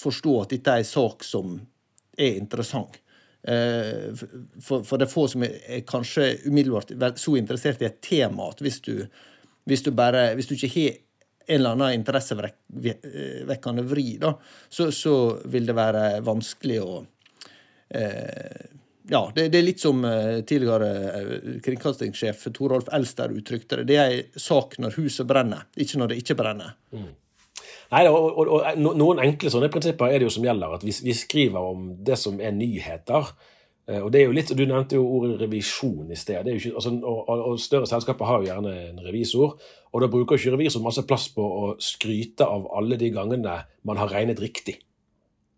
forstå 0.00 0.34
at 0.40 0.54
dette 0.54 0.72
er 0.72 0.82
en 0.82 0.88
sak 0.88 1.26
som 1.26 1.58
er 2.16 2.38
interessant. 2.40 2.96
Eh, 3.48 4.14
for, 4.60 4.84
for, 4.84 4.96
det 4.96 5.04
er 5.04 5.12
få 5.12 5.26
som 5.28 5.42
er, 5.44 5.82
kanskje 5.84 6.30
umiddelbart 6.46 7.18
så 7.20 7.36
interessert 7.36 7.82
i 7.82 7.88
et 7.90 8.00
tema 8.04 8.46
at 8.48 8.62
hvis 8.64 8.80
du, 8.86 8.94
hvis 9.68 9.84
du, 9.84 9.90
bare, 9.92 10.30
hvis 10.38 10.48
du 10.48 10.54
ikke 10.56 10.70
har 10.72 10.94
en 11.44 11.58
eller 11.58 11.74
annen 11.74 11.98
interessevekkende 11.98 13.84
vri, 13.84 14.14
da, 14.22 14.32
så, 14.72 14.88
så 14.96 15.16
vil 15.52 15.68
det 15.68 15.76
være 15.76 16.06
vanskelig 16.24 16.78
å 16.80 16.94
eh, 17.92 18.64
ja, 19.12 19.20
det, 19.34 19.50
det, 19.52 19.58
er 19.58 19.66
litt 19.66 19.82
som 19.82 19.98
uh, 20.08 20.40
tidligere 20.48 21.58
kringkastingssjef 21.60 22.46
Torolf 22.56 22.86
Elster 22.96 23.34
uttrykte 23.36 23.82
det. 23.82 23.84
Det 23.90 23.98
er 24.00 24.14
ei 24.14 24.22
sak 24.40 24.78
når 24.80 24.96
huset 24.96 25.28
brenner, 25.28 25.66
ikke 25.76 26.00
når 26.00 26.14
det 26.14 26.22
ikke 26.22 26.38
brenner. 26.38 26.72
Mm. 26.96 27.10
Nei, 27.94 28.06
og, 28.10 28.24
og, 28.34 28.48
og, 28.56 28.78
Noen 28.80 29.20
enkle 29.22 29.52
sånne 29.52 29.70
prinsipper 29.70 30.10
er 30.10 30.18
det 30.18 30.26
jo 30.26 30.34
som 30.34 30.46
gjelder. 30.46 30.78
At 30.78 30.86
vi, 30.86 30.94
vi 31.04 31.14
skriver 31.14 31.68
om 31.72 31.92
det 32.06 32.16
som 32.18 32.40
er 32.42 32.54
nyheter. 32.56 33.28
Eh, 33.86 34.00
og 34.00 34.08
det 34.12 34.22
er 34.22 34.26
jo 34.26 34.34
litt, 34.34 34.54
Du 34.56 34.64
nevnte 34.64 34.98
jo 34.98 35.04
ordet 35.18 35.36
revisjon 35.44 36.10
i 36.10 36.18
sted. 36.18 36.48
Ikke, 36.50 36.72
altså, 36.74 36.94
og, 36.98 37.28
og, 37.34 37.60
Større 37.62 37.88
selskaper 37.90 38.26
har 38.30 38.40
jo 38.40 38.48
gjerne 38.48 38.72
en 38.88 39.04
revisor. 39.04 39.54
og 39.92 40.02
Da 40.02 40.08
bruker 40.10 40.40
ikke 40.40 40.56
revisor 40.56 40.82
masse 40.82 41.04
plass 41.06 41.28
på 41.36 41.44
å 41.44 41.68
skryte 41.82 42.48
av 42.48 42.66
alle 42.74 42.98
de 42.98 43.12
gangene 43.14 43.60
man 43.86 44.02
har 44.02 44.10
regnet 44.10 44.42
riktig. 44.42 44.80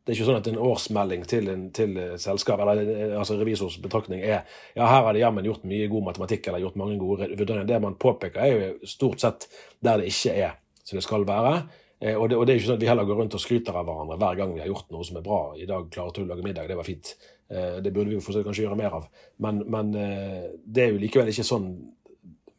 Det 0.06 0.12
er 0.12 0.18
ikke 0.20 0.26
sånn 0.28 0.38
at 0.38 0.48
en 0.52 0.60
årsmelding 0.62 1.24
til, 1.26 1.48
en, 1.50 1.64
til 1.74 1.96
selskap, 2.22 2.60
eller 2.62 2.84
eh, 2.84 3.16
altså 3.18 3.38
revisors 3.40 3.80
betraktning 3.82 4.20
er 4.20 4.44
ja, 4.76 4.84
her 4.84 5.08
har 5.08 5.16
det 5.16 5.24
jammen 5.24 5.48
gjort 5.48 5.64
mye 5.66 5.88
god 5.90 6.12
matematikk 6.12 6.46
eller 6.46 6.62
gjort 6.62 6.78
mange 6.78 7.00
gode 7.00 7.32
vurderinger. 7.32 7.66
Det 7.72 7.80
man 7.82 7.96
påpeker, 7.98 8.44
er 8.44 8.52
jo 8.52 8.92
stort 8.92 9.24
sett 9.24 9.48
der 9.80 10.02
det 10.02 10.12
ikke 10.12 10.36
er 10.36 10.54
som 10.84 11.00
det 11.00 11.06
skal 11.08 11.26
være. 11.26 11.56
Eh, 12.00 12.14
og 12.14 12.28
det, 12.28 12.36
og 12.36 12.44
det, 12.44 12.52
er 12.52 12.60
ikke 12.60 12.68
sånn 12.68 12.78
at 12.78 12.84
vi 12.84 12.90
heller 12.90 13.08
går 13.08 13.18
rundt 13.22 13.36
og 13.38 13.40
skryter 13.40 13.76
av 13.76 13.86
hverandre 13.88 14.18
hver 14.20 14.38
gang 14.38 14.52
vi 14.52 14.60
har 14.60 14.68
gjort 14.68 14.90
noe 14.92 15.06
som 15.08 15.18
er 15.18 15.24
bra. 15.24 15.40
I 15.56 15.68
dag 15.68 15.88
klarer 15.92 16.16
du 16.16 16.24
å 16.24 16.30
lage 16.30 16.44
middag, 16.44 16.68
det 16.68 16.78
var 16.78 16.88
fint. 16.88 17.12
Eh, 17.48 17.76
det 17.84 17.92
burde 17.92 18.10
vi 18.10 18.18
jo 18.18 18.24
fortsatt 18.24 18.46
kanskje 18.46 18.66
gjøre 18.66 18.80
mer 18.80 18.96
av. 18.98 19.06
Men, 19.42 19.62
men, 19.72 19.92
eh, 20.00 20.48
det 20.64 20.84
er 20.84 20.90
jo 20.92 21.02
likevel 21.02 21.32
ikke 21.32 21.46
sånn 21.46 21.70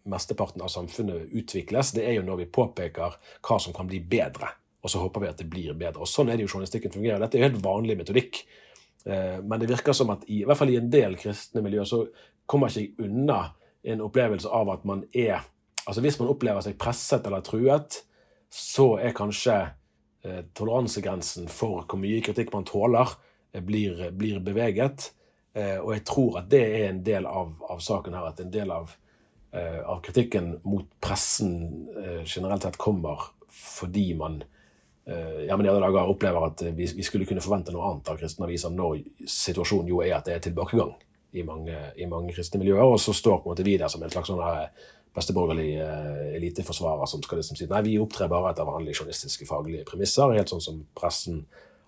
mesteparten 0.07 0.63
av 0.63 0.71
samfunnet 0.71 1.35
utvikles. 1.35 1.91
Det 1.97 2.05
er 2.07 2.17
jo 2.17 2.25
når 2.25 2.41
vi 2.41 2.53
påpeker 2.57 3.19
hva 3.19 3.59
som 3.61 3.75
kan 3.75 3.89
bli 3.89 3.99
bedre, 3.99 4.49
og 4.81 4.93
så 4.93 5.01
håper 5.03 5.25
vi 5.25 5.29
at 5.33 5.43
det 5.43 5.49
blir 5.51 5.75
bedre. 5.77 6.05
Og 6.05 6.09
Sånn 6.09 6.31
er 6.31 6.39
det 6.39 6.47
jo 6.47 6.53
journalistikken 6.53 6.93
fungerer. 6.93 7.19
Dette 7.21 7.37
er 7.37 7.43
jo 7.43 7.49
helt 7.49 7.65
vanlig 7.65 7.97
metodikk. 7.99 8.39
Men 9.07 9.59
det 9.61 9.69
virker 9.69 9.95
som 9.95 10.09
at 10.11 10.23
i, 10.27 10.41
i 10.41 10.45
hvert 10.47 10.59
fall 10.59 10.71
i 10.71 10.79
en 10.79 10.89
del 10.91 11.13
kristne 11.19 11.61
miljøer 11.63 11.87
så 11.87 12.01
kommer 12.47 12.71
ikke 12.71 12.81
jeg 12.81 13.07
unna 13.07 13.37
en 13.87 14.03
opplevelse 14.03 14.51
av 14.51 14.71
at 14.73 14.87
man 14.87 15.05
er 15.13 15.45
Altså 15.87 16.01
Hvis 16.03 16.17
man 16.19 16.27
opplever 16.27 16.59
seg 16.59 16.73
presset 16.75 17.27
eller 17.29 17.39
truet, 17.47 18.01
så 18.53 18.95
er 19.01 19.15
kanskje 19.17 19.57
eh, 20.25 20.43
toleransegrensen 20.57 21.49
for 21.51 21.85
hvor 21.85 22.01
mye 22.01 22.21
kritikk 22.25 22.53
man 22.55 22.67
tåler, 22.67 23.15
blir, 23.63 24.09
blir 24.13 24.41
beveget. 24.43 25.11
Og 25.57 25.87
jeg 25.95 26.03
tror 26.05 26.35
at 26.43 26.49
det 26.51 26.59
er 26.61 26.83
en 26.91 26.99
del 27.01 27.25
av, 27.25 27.55
av 27.65 27.79
saken 27.81 28.13
her. 28.13 28.27
At 28.29 28.41
en 28.43 28.51
del 28.53 28.69
av, 28.69 28.91
av 29.57 30.03
kritikken 30.05 30.51
mot 30.67 30.85
pressen 31.01 31.55
generelt 32.27 32.67
sett 32.67 32.77
kommer 32.77 33.23
fordi 33.49 34.11
man 34.19 34.37
ja, 35.47 35.57
men 35.57 35.65
i 35.65 35.71
alle 35.71 35.81
dager 35.81 36.11
opplever 36.11 36.45
at 36.51 36.61
vi, 36.67 36.85
vi, 36.99 37.07
skulle 37.07 37.25
kunne 37.25 37.41
forvente 37.41 37.73
noe 37.73 37.89
annet 37.89 38.11
av 38.11 38.21
kristne 38.21 38.45
aviser 38.45 38.75
når 38.75 38.99
situasjonen 39.25 39.89
jo 39.89 40.03
er 40.05 40.19
at 40.19 40.29
det 40.29 40.35
er 40.35 40.45
tilbakegang 40.45 40.93
i 41.31 41.43
mange, 41.43 41.77
i 41.95 42.05
mange 42.09 42.33
kristne 42.35 42.61
miljøer. 42.61 42.83
Og 42.85 42.99
så 43.01 43.13
står 43.15 43.41
på 43.41 43.47
en 43.47 43.53
måte 43.53 43.65
vi 43.67 43.77
der 43.79 43.91
som 43.91 44.03
en 44.03 44.13
slags 44.13 44.31
sånn 44.31 44.43
besteborgerlig 45.17 45.79
borgerlige 45.79 46.35
eliteforsvarer 46.37 47.09
som 47.09 47.23
skal 47.25 47.41
liksom 47.41 47.57
si 47.57 47.67
nei, 47.69 47.81
vi 47.85 47.97
opptrer 48.01 48.29
bare 48.29 48.51
etter 48.53 48.67
vanlige 48.67 49.01
journalistiske 49.01 49.47
faglige 49.49 49.85
premisser, 49.87 50.35
helt 50.37 50.51
sånn 50.51 50.63
som 50.63 50.83
pressen 50.97 51.41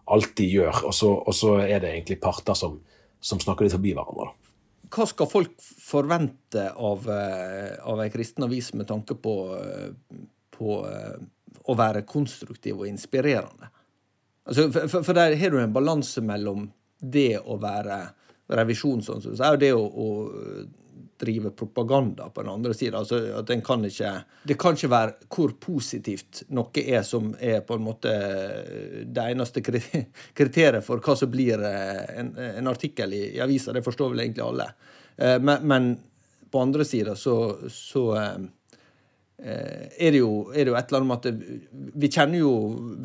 alltid 0.10 0.56
gjør. 0.56 0.84
Og 0.90 0.96
så, 0.98 1.12
og 1.14 1.36
så 1.38 1.56
er 1.62 1.84
det 1.84 1.94
egentlig 1.94 2.20
parter 2.24 2.58
som, 2.58 2.80
som 3.22 3.42
snakker 3.42 3.68
litt 3.68 3.76
forbi 3.76 3.94
hverandre. 3.94 4.32
da. 4.32 4.56
Hva 4.90 5.06
skal 5.06 5.30
folk 5.30 5.54
forvente 5.62 6.64
av, 6.74 7.06
eh, 7.14 7.76
av 7.86 8.02
ei 8.02 8.10
kristen 8.10 8.48
avis 8.48 8.72
med 8.74 8.90
tanke 8.90 9.14
på, 9.22 9.36
eh, 9.60 9.92
på 10.56 10.80
å 11.70 11.76
være 11.78 12.08
konstruktiv 12.10 12.82
og 12.82 12.90
inspirerende? 12.90 13.70
Altså, 14.50 14.72
for, 14.74 15.04
for 15.06 15.14
der 15.14 15.38
har 15.38 15.54
du 15.54 15.60
en 15.62 15.76
balanse 15.76 16.24
mellom 16.26 16.72
det 16.98 17.38
å 17.38 17.60
være 17.62 18.02
revisjon, 18.50 19.04
sånn 19.06 19.22
som 19.22 19.36
du 19.36 19.38
sier, 19.38 19.54
og 19.54 19.62
det 19.62 19.76
å, 19.78 19.86
å 19.86 20.08
drive 21.20 21.52
propaganda 21.58 22.30
på 22.34 22.44
den 22.44 22.52
andre 22.52 22.74
sida. 22.74 23.00
Altså, 23.02 23.20
at 23.40 23.50
en 23.54 23.64
kan 23.66 23.86
ikke, 23.86 24.12
det 24.48 24.58
kan 24.60 24.78
ikke 24.78 24.92
være 24.92 25.16
hvor 25.28 25.56
positivt 25.62 26.44
noe 26.56 26.84
er 26.84 27.04
som 27.08 27.32
er 27.40 27.64
på 27.68 27.78
en 27.78 27.86
måte 27.86 28.14
det 29.06 29.26
eneste 29.26 29.64
kriteriet 29.64 30.86
for 30.86 31.04
hva 31.04 31.18
som 31.20 31.32
blir 31.32 31.64
eh, 31.66 32.06
en, 32.22 32.32
en 32.50 32.72
artikkel 32.72 33.18
i, 33.18 33.26
i 33.36 33.44
avisa. 33.44 33.76
Det 33.76 33.86
forstår 33.86 34.14
vel 34.14 34.26
egentlig 34.28 34.46
alle. 34.46 34.70
Eh, 35.18 35.38
men, 35.44 35.68
men 35.68 35.92
på 36.50 36.64
andre 36.64 36.88
sida 36.88 37.18
så, 37.20 37.36
så 37.74 38.06
eh, 38.18 38.40
Eh, 38.40 38.59
er 39.40 40.12
det, 40.12 40.20
jo, 40.20 40.50
er 40.52 40.66
det 40.66 40.74
jo 40.74 40.76
et 40.76 40.90
eller 40.90 41.00
annet 41.00 41.10
med 41.10 41.28
at 41.30 41.94
vi 42.02 42.10
kjenner 42.12 42.42
jo 42.42 42.50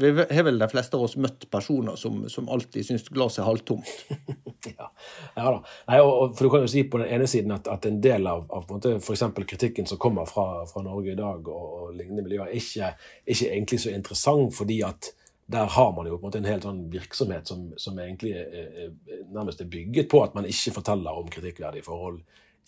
Vi 0.00 0.10
har 0.18 0.46
vel 0.46 0.58
de 0.58 0.66
fleste 0.72 0.98
av 0.98 1.04
oss 1.06 1.14
møtt 1.20 1.46
personer 1.52 1.94
som, 2.00 2.24
som 2.32 2.48
alltid 2.50 2.88
syns 2.88 3.06
glasset 3.06 3.44
er 3.44 3.48
halvtomt. 3.48 3.92
ja. 4.72 4.88
ja 5.36 5.44
da. 5.44 5.60
Nei, 5.90 6.00
og, 6.02 6.34
for 6.34 6.46
du 6.46 6.52
kan 6.54 6.64
jo 6.66 6.72
si 6.72 6.82
på 6.90 6.98
den 7.02 7.12
ene 7.14 7.28
siden 7.30 7.54
at, 7.54 7.70
at 7.70 7.86
en 7.86 8.00
del 8.02 8.26
av, 8.30 8.48
av 8.50 8.66
f.eks. 8.66 9.26
kritikken 9.46 9.86
som 9.86 10.00
kommer 10.02 10.26
fra, 10.26 10.64
fra, 10.70 10.82
Norge 10.82 11.14
i 11.14 11.18
dag 11.18 11.46
og, 11.46 11.66
og 11.78 11.92
lignende 11.94 12.26
miljøer, 12.26 12.50
er 12.50 12.58
ikke, 12.58 12.90
ikke 13.36 13.52
egentlig 13.52 13.82
så 13.84 13.94
interessant, 13.94 14.56
fordi 14.58 14.82
at 14.86 15.14
der 15.46 15.68
har 15.70 15.90
man 15.92 16.08
jo 16.08 16.16
på 16.16 16.24
en 16.24 16.30
måte 16.30 16.40
en 16.40 16.48
helt 16.48 16.64
sånn 16.64 16.86
virksomhet 16.92 17.50
som, 17.50 17.66
som 17.80 17.98
egentlig 18.00 18.32
er, 18.40 18.70
er, 18.84 18.94
nærmest 19.32 19.60
er 19.60 19.68
bygget 19.70 20.08
på 20.10 20.22
at 20.24 20.34
man 20.36 20.48
ikke 20.48 20.72
forteller 20.78 21.20
om 21.20 21.28
kritikkverdige 21.30 21.84
forhold 21.84 22.22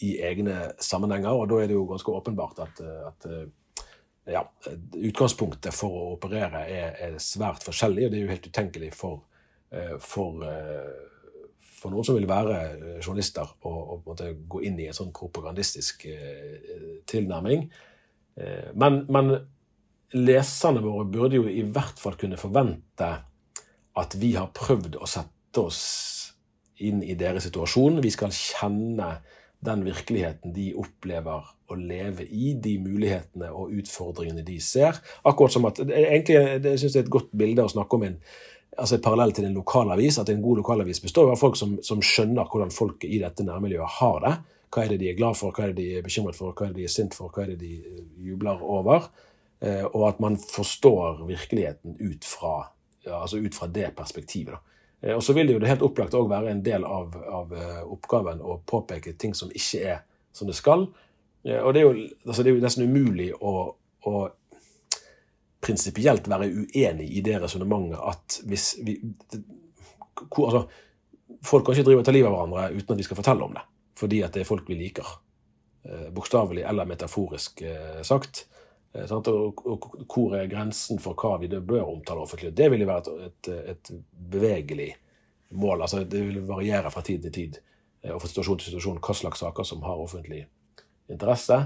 i 0.05 0.17
egne 0.25 0.73
sammenhenger. 0.83 1.33
og 1.33 1.49
Da 1.49 1.63
er 1.63 1.71
det 1.71 1.79
jo 1.79 1.87
ganske 1.89 2.13
åpenbart 2.13 2.59
at, 2.67 2.81
at 2.81 3.29
ja, 4.27 4.43
utgangspunktet 4.93 5.75
for 5.75 5.95
å 5.95 6.07
operere 6.17 6.65
er, 6.67 6.95
er, 7.09 7.19
svært 7.23 7.65
forskjellig. 7.67 8.07
og 8.07 8.13
Det 8.13 8.19
er 8.19 8.25
jo 8.25 8.33
helt 8.33 8.49
utenkelig 8.51 8.93
for, 8.97 9.21
eh, 9.71 9.95
for, 10.03 10.43
eh, 10.47 11.61
for 11.79 11.95
noen 11.95 12.07
som 12.07 12.19
vil 12.19 12.29
være 12.29 12.57
eh, 12.57 12.97
journalister, 13.01 13.53
å, 13.63 14.01
gå 14.05 14.63
inn 14.67 14.81
i 14.81 14.89
en 14.91 14.97
sånn 14.97 15.15
propagandistisk 15.15 16.09
tilnærming. 17.07 17.69
Men, 18.77 18.99
men 19.09 19.31
leserne 20.13 20.83
våre 20.85 21.07
burde 21.09 21.39
jo 21.39 21.47
i 21.49 21.63
hvert 21.65 21.97
fall 21.97 22.19
kunne 22.21 22.37
forvente 22.37 23.09
at 23.97 24.17
vi 24.21 24.35
har 24.37 24.53
prøvd 24.53 24.99
å 25.01 25.09
sette 25.09 25.63
oss 25.63 25.85
inn 26.85 27.01
i 27.01 27.17
deres 27.17 27.47
situasjon. 27.49 28.03
Vi 28.05 28.13
skal 28.13 28.35
kjenne 28.37 29.09
den 29.65 29.85
virkeligheten 29.87 30.53
de 30.55 30.71
opplever 30.79 31.47
å 31.67 31.77
leve 31.79 32.27
i, 32.27 32.53
de 32.63 32.77
mulighetene 32.79 33.49
og 33.51 33.73
utfordringene 33.81 34.45
de 34.47 34.59
ser. 34.63 34.99
Akkurat 35.27 35.55
som 35.55 35.67
at, 35.69 35.81
egentlig, 35.81 36.37
Jeg 36.37 36.83
syns 36.83 36.93
det 36.93 37.01
er 37.01 37.07
et 37.07 37.17
godt 37.17 37.33
bilde 37.33 37.65
å 37.65 37.73
snakke 37.73 37.97
om 37.97 38.07
en 38.07 38.21
altså 38.77 38.99
parallell 39.03 39.33
til 39.35 39.49
en 39.49 39.57
lokalavis. 39.57 40.21
At 40.23 40.31
en 40.31 40.43
god 40.45 40.61
lokalavis 40.63 41.01
består 41.03 41.33
av 41.33 41.41
folk 41.41 41.57
som, 41.59 41.79
som 41.83 42.03
skjønner 42.05 42.47
hvordan 42.51 42.75
folk 42.75 43.07
i 43.09 43.21
dette 43.23 43.47
nærmiljøet 43.47 43.99
har 44.01 44.21
det. 44.27 44.35
Hva 44.75 44.85
er 44.85 44.93
det 44.93 45.01
de 45.01 45.11
er 45.11 45.19
glad 45.19 45.39
for, 45.39 45.55
hva 45.55 45.65
er 45.65 45.73
det 45.73 45.81
de 45.81 45.99
er 45.99 46.05
bekymret 46.05 46.37
for, 46.37 46.53
hva 46.53 46.67
er 46.67 46.75
det 46.75 46.83
de 46.83 46.87
er 46.89 46.93
sint 46.93 47.15
for, 47.17 47.33
hva 47.33 47.47
er 47.47 47.55
det 47.55 47.61
de 47.63 47.73
eh, 47.81 48.07
jubler 48.29 48.63
over. 48.63 49.09
Eh, 49.65 49.85
og 49.87 50.09
at 50.11 50.19
man 50.21 50.37
forstår 50.37 51.23
virkeligheten 51.27 51.97
ut 52.03 52.27
fra, 52.29 52.57
ja, 53.07 53.23
altså 53.23 53.41
ut 53.41 53.57
fra 53.57 53.71
det 53.73 53.93
perspektivet. 53.97 54.53
da. 54.53 54.76
Eh, 55.07 55.15
og 55.15 55.23
så 55.23 55.33
vil 55.33 55.47
det 55.47 55.57
jo 55.57 55.63
det 55.63 55.71
helt 55.71 55.85
opplagt 55.87 56.17
òg 56.19 56.29
være 56.31 56.53
en 56.53 56.63
del 56.67 56.85
av, 56.85 57.15
av, 57.15 57.53
eh, 57.55 57.83
oppgaven 57.95 58.43
å 58.43 58.59
påpeke 58.67 59.15
ting 59.19 59.35
som 59.35 59.53
ikke 59.55 59.83
er 59.95 60.01
som 60.35 60.49
det 60.51 60.57
skal. 60.59 60.89
Eh, 61.47 61.61
og 61.61 61.75
det 61.75 61.83
er 61.83 61.87
jo, 61.87 62.09
altså 62.27 62.43
det 62.43 62.53
er 62.53 62.59
jo 62.59 62.65
nesten 62.65 62.89
umulig 62.91 63.31
å, 63.37 63.55
å 64.07 64.25
prinsipielt 65.63 66.29
være 66.31 66.51
uenig 66.51 67.09
i 67.19 67.23
det 67.27 67.39
resonnementet 67.43 68.03
at 68.03 68.41
hvis 68.47 68.75
vi 68.87 68.99
hvor, 70.17 70.51
altså, 70.51 70.83
Folk 71.43 71.65
kan 71.67 71.75
ikke 71.75 71.85
drive 71.89 72.01
og 72.01 72.05
ta 72.07 72.13
livet 72.15 72.29
av 72.31 72.33
hverandre 72.33 72.79
uten 72.79 72.95
at 72.95 73.01
vi 73.01 73.05
skal 73.05 73.19
fortelle 73.19 73.45
om 73.45 73.53
det, 73.55 73.63
fordi 73.99 74.21
at 74.25 74.35
det 74.35 74.41
er 74.45 74.49
folk 74.49 74.69
vi 74.71 74.77
liker. 74.79 75.09
Bokstavelig 76.15 76.63
eller 76.67 76.87
metaforisk 76.89 77.61
sagt. 78.07 78.45
Eh, 78.97 79.13
og, 79.13 79.67
og, 79.67 79.89
hvor 80.09 80.37
er 80.39 80.51
grensen 80.51 81.01
for 81.03 81.19
hva 81.19 81.37
vi 81.43 81.51
bør 81.51 81.91
omtale 81.91 82.25
offentlig? 82.25 82.55
Det 82.57 82.71
vil 82.73 82.85
jo 82.85 82.91
være 82.91 83.17
et, 83.29 83.51
et, 83.75 83.93
bevegelig 84.33 84.93
mål. 85.51 85.83
altså 85.83 86.05
Det 86.05 86.23
vil 86.29 86.45
variere 86.49 86.91
fra 86.91 87.03
tid 87.05 87.27
til 87.27 87.35
tid 87.35 87.59
eh, 88.03 88.15
og 88.15 88.23
fra 88.23 88.31
situasjon 88.31 88.63
til 88.63 88.71
situasjon 88.71 89.03
hva 89.03 89.19
slags 89.21 89.45
saker 89.45 89.69
som 89.69 89.85
har 89.87 90.01
offentlig 90.03 90.47
interesse. 91.13 91.61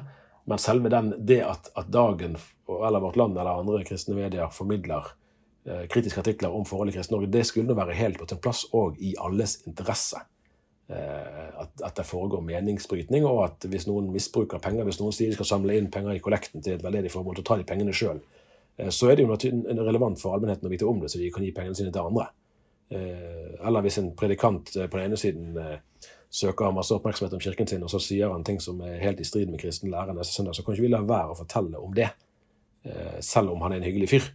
Men 0.49 0.59
selve 0.59 0.91
den, 0.93 1.15
det 1.27 1.43
at, 1.47 1.71
at 1.77 1.91
Dagen 1.93 2.37
eller 2.69 3.03
Vårt 3.03 3.17
Land 3.17 3.39
eller 3.39 3.63
andre 3.63 3.85
kristne 3.87 4.17
medier 4.17 4.51
formidler 4.55 5.13
eh, 5.69 5.87
kritiske 5.93 6.23
artikler 6.23 6.55
om 6.55 6.67
forholdet 6.67 6.95
i 6.95 6.99
Kristen 6.99 7.19
Norge, 7.19 7.31
det 7.31 7.47
skulle 7.47 7.77
være 7.77 7.99
helt 7.99 8.19
på 8.19 8.29
sin 8.29 8.43
plass 8.43 8.67
òg 8.75 8.99
i 8.99 9.15
alles 9.21 9.61
interesse. 9.69 10.23
Eh, 10.91 11.61
at, 11.61 11.83
at, 11.83 11.97
det 11.97 12.05
foregår 12.05 12.41
meningsbrytning, 12.43 13.23
og 13.29 13.45
at 13.45 13.67
hvis 13.71 13.87
noen 13.87 14.09
misbruker 14.11 14.59
penger, 14.63 14.83
hvis 14.89 14.99
noen 14.99 15.15
sier 15.15 15.31
de 15.31 15.37
skal 15.37 15.47
samle 15.47 15.77
inn 15.79 15.91
penger 15.93 16.17
i 16.17 16.23
kollekten 16.23 16.65
til 16.65 16.75
et 16.75 16.83
veldedig 16.83 17.13
formål, 17.15 17.39
å 17.39 17.45
ta 17.47 17.59
de 17.61 17.67
pengene 17.69 17.95
sjøl, 17.95 18.19
eh, 18.77 18.89
så 18.91 19.11
er 19.11 19.21
det 19.21 19.27
jo 19.27 19.37
relevant 19.85 20.19
for 20.19 20.35
allmennheten 20.35 20.67
å 20.67 20.73
vite 20.73 20.89
om 20.91 20.99
det, 21.03 21.13
så 21.13 21.21
de 21.21 21.29
kan 21.31 21.45
gi 21.47 21.53
pengene 21.55 21.79
sine 21.79 21.93
til 21.95 22.09
andre. 22.09 22.27
Eh, 22.91 23.53
eller 23.61 23.85
hvis 23.87 24.01
en 24.01 24.11
predikant 24.19 24.73
på 24.75 24.99
den 24.99 25.05
ene 25.05 25.21
siden 25.21 25.61
søker 26.31 26.75
masse 26.75 26.95
oppmerksomhet 26.97 27.37
om 27.37 27.43
kirken 27.45 27.71
sin, 27.71 27.85
og 27.87 27.93
så 27.93 28.01
sier 28.03 28.33
han 28.35 28.47
ting 28.47 28.59
som 28.63 28.81
er 28.87 28.99
helt 29.03 29.23
i 29.23 29.27
strid 29.29 29.51
med 29.53 29.63
kristen 29.63 29.93
lære 29.93 30.17
neste 30.17 30.35
søndag, 30.35 30.57
så 30.59 30.65
kan 30.67 30.75
ikke 30.75 30.89
vi 30.89 30.91
la 30.91 31.05
være 31.07 31.37
å 31.37 31.39
fortelle 31.39 31.79
om 31.79 31.95
det, 31.95 32.09
selv 33.27 33.53
om 33.53 33.63
han 33.63 33.75
er 33.75 33.83
en 33.83 33.87
hyggelig 33.87 34.09
fyr. 34.11 34.29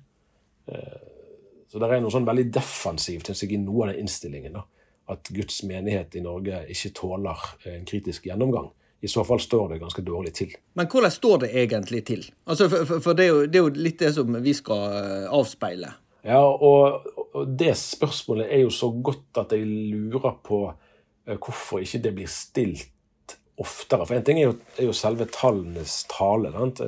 Så 1.72 1.80
det 1.82 1.88
er 1.88 2.04
noe 2.04 2.14
sånn 2.14 2.28
veldig 2.28 2.46
defensivt 2.54 3.32
i 3.32 3.60
noe 3.64 3.88
av 3.88 3.94
den 3.94 4.04
innstillingen. 4.04 4.60
da 4.60 4.66
at 5.12 5.30
Guds 5.34 5.62
menighet 5.64 6.16
i 6.18 6.24
Norge 6.24 6.64
ikke 6.74 6.94
tåler 6.98 7.46
en 7.70 7.86
kritisk 7.88 8.26
gjennomgang. 8.26 8.72
I 9.06 9.10
så 9.12 9.22
fall 9.28 9.40
står 9.40 9.70
det 9.70 9.82
ganske 9.84 10.02
dårlig 10.02 10.34
til. 10.34 10.56
Men 10.74 10.88
hvordan 10.90 11.14
står 11.14 11.44
det 11.44 11.52
egentlig 11.54 12.02
til? 12.08 12.24
Altså, 12.48 12.70
for, 12.72 12.98
for, 13.04 13.14
det, 13.14 13.28
er 13.28 13.30
jo, 13.30 13.44
det, 13.46 13.60
er 13.60 13.68
jo, 13.68 13.84
litt 13.86 14.00
det 14.02 14.14
som 14.16 14.38
vi 14.42 14.56
skal 14.58 14.96
eh, 14.98 15.28
avspeile. 15.30 15.92
Ja, 16.26 16.42
og, 16.42 17.06
og, 17.28 17.44
det 17.60 17.76
spørsmålet 17.78 18.50
er 18.50 18.64
jo 18.64 18.74
så 18.74 18.90
godt 18.90 19.44
at 19.44 19.54
jeg 19.54 19.68
lurer 19.70 20.40
på 20.42 20.64
uh, 20.72 21.36
hvorfor 21.36 21.84
ikke 21.86 22.02
det 22.02 22.16
blir 22.18 22.32
stilt 22.32 23.36
oftere. 23.62 24.08
For 24.08 24.18
en 24.18 24.26
ting 24.26 24.42
er 24.42 24.50
jo, 24.50 24.56
er 24.80 24.90
jo 24.90 24.96
selve 24.98 25.30
tallenes 25.30 26.00
tale, 26.10 26.50
sant? 26.56 26.82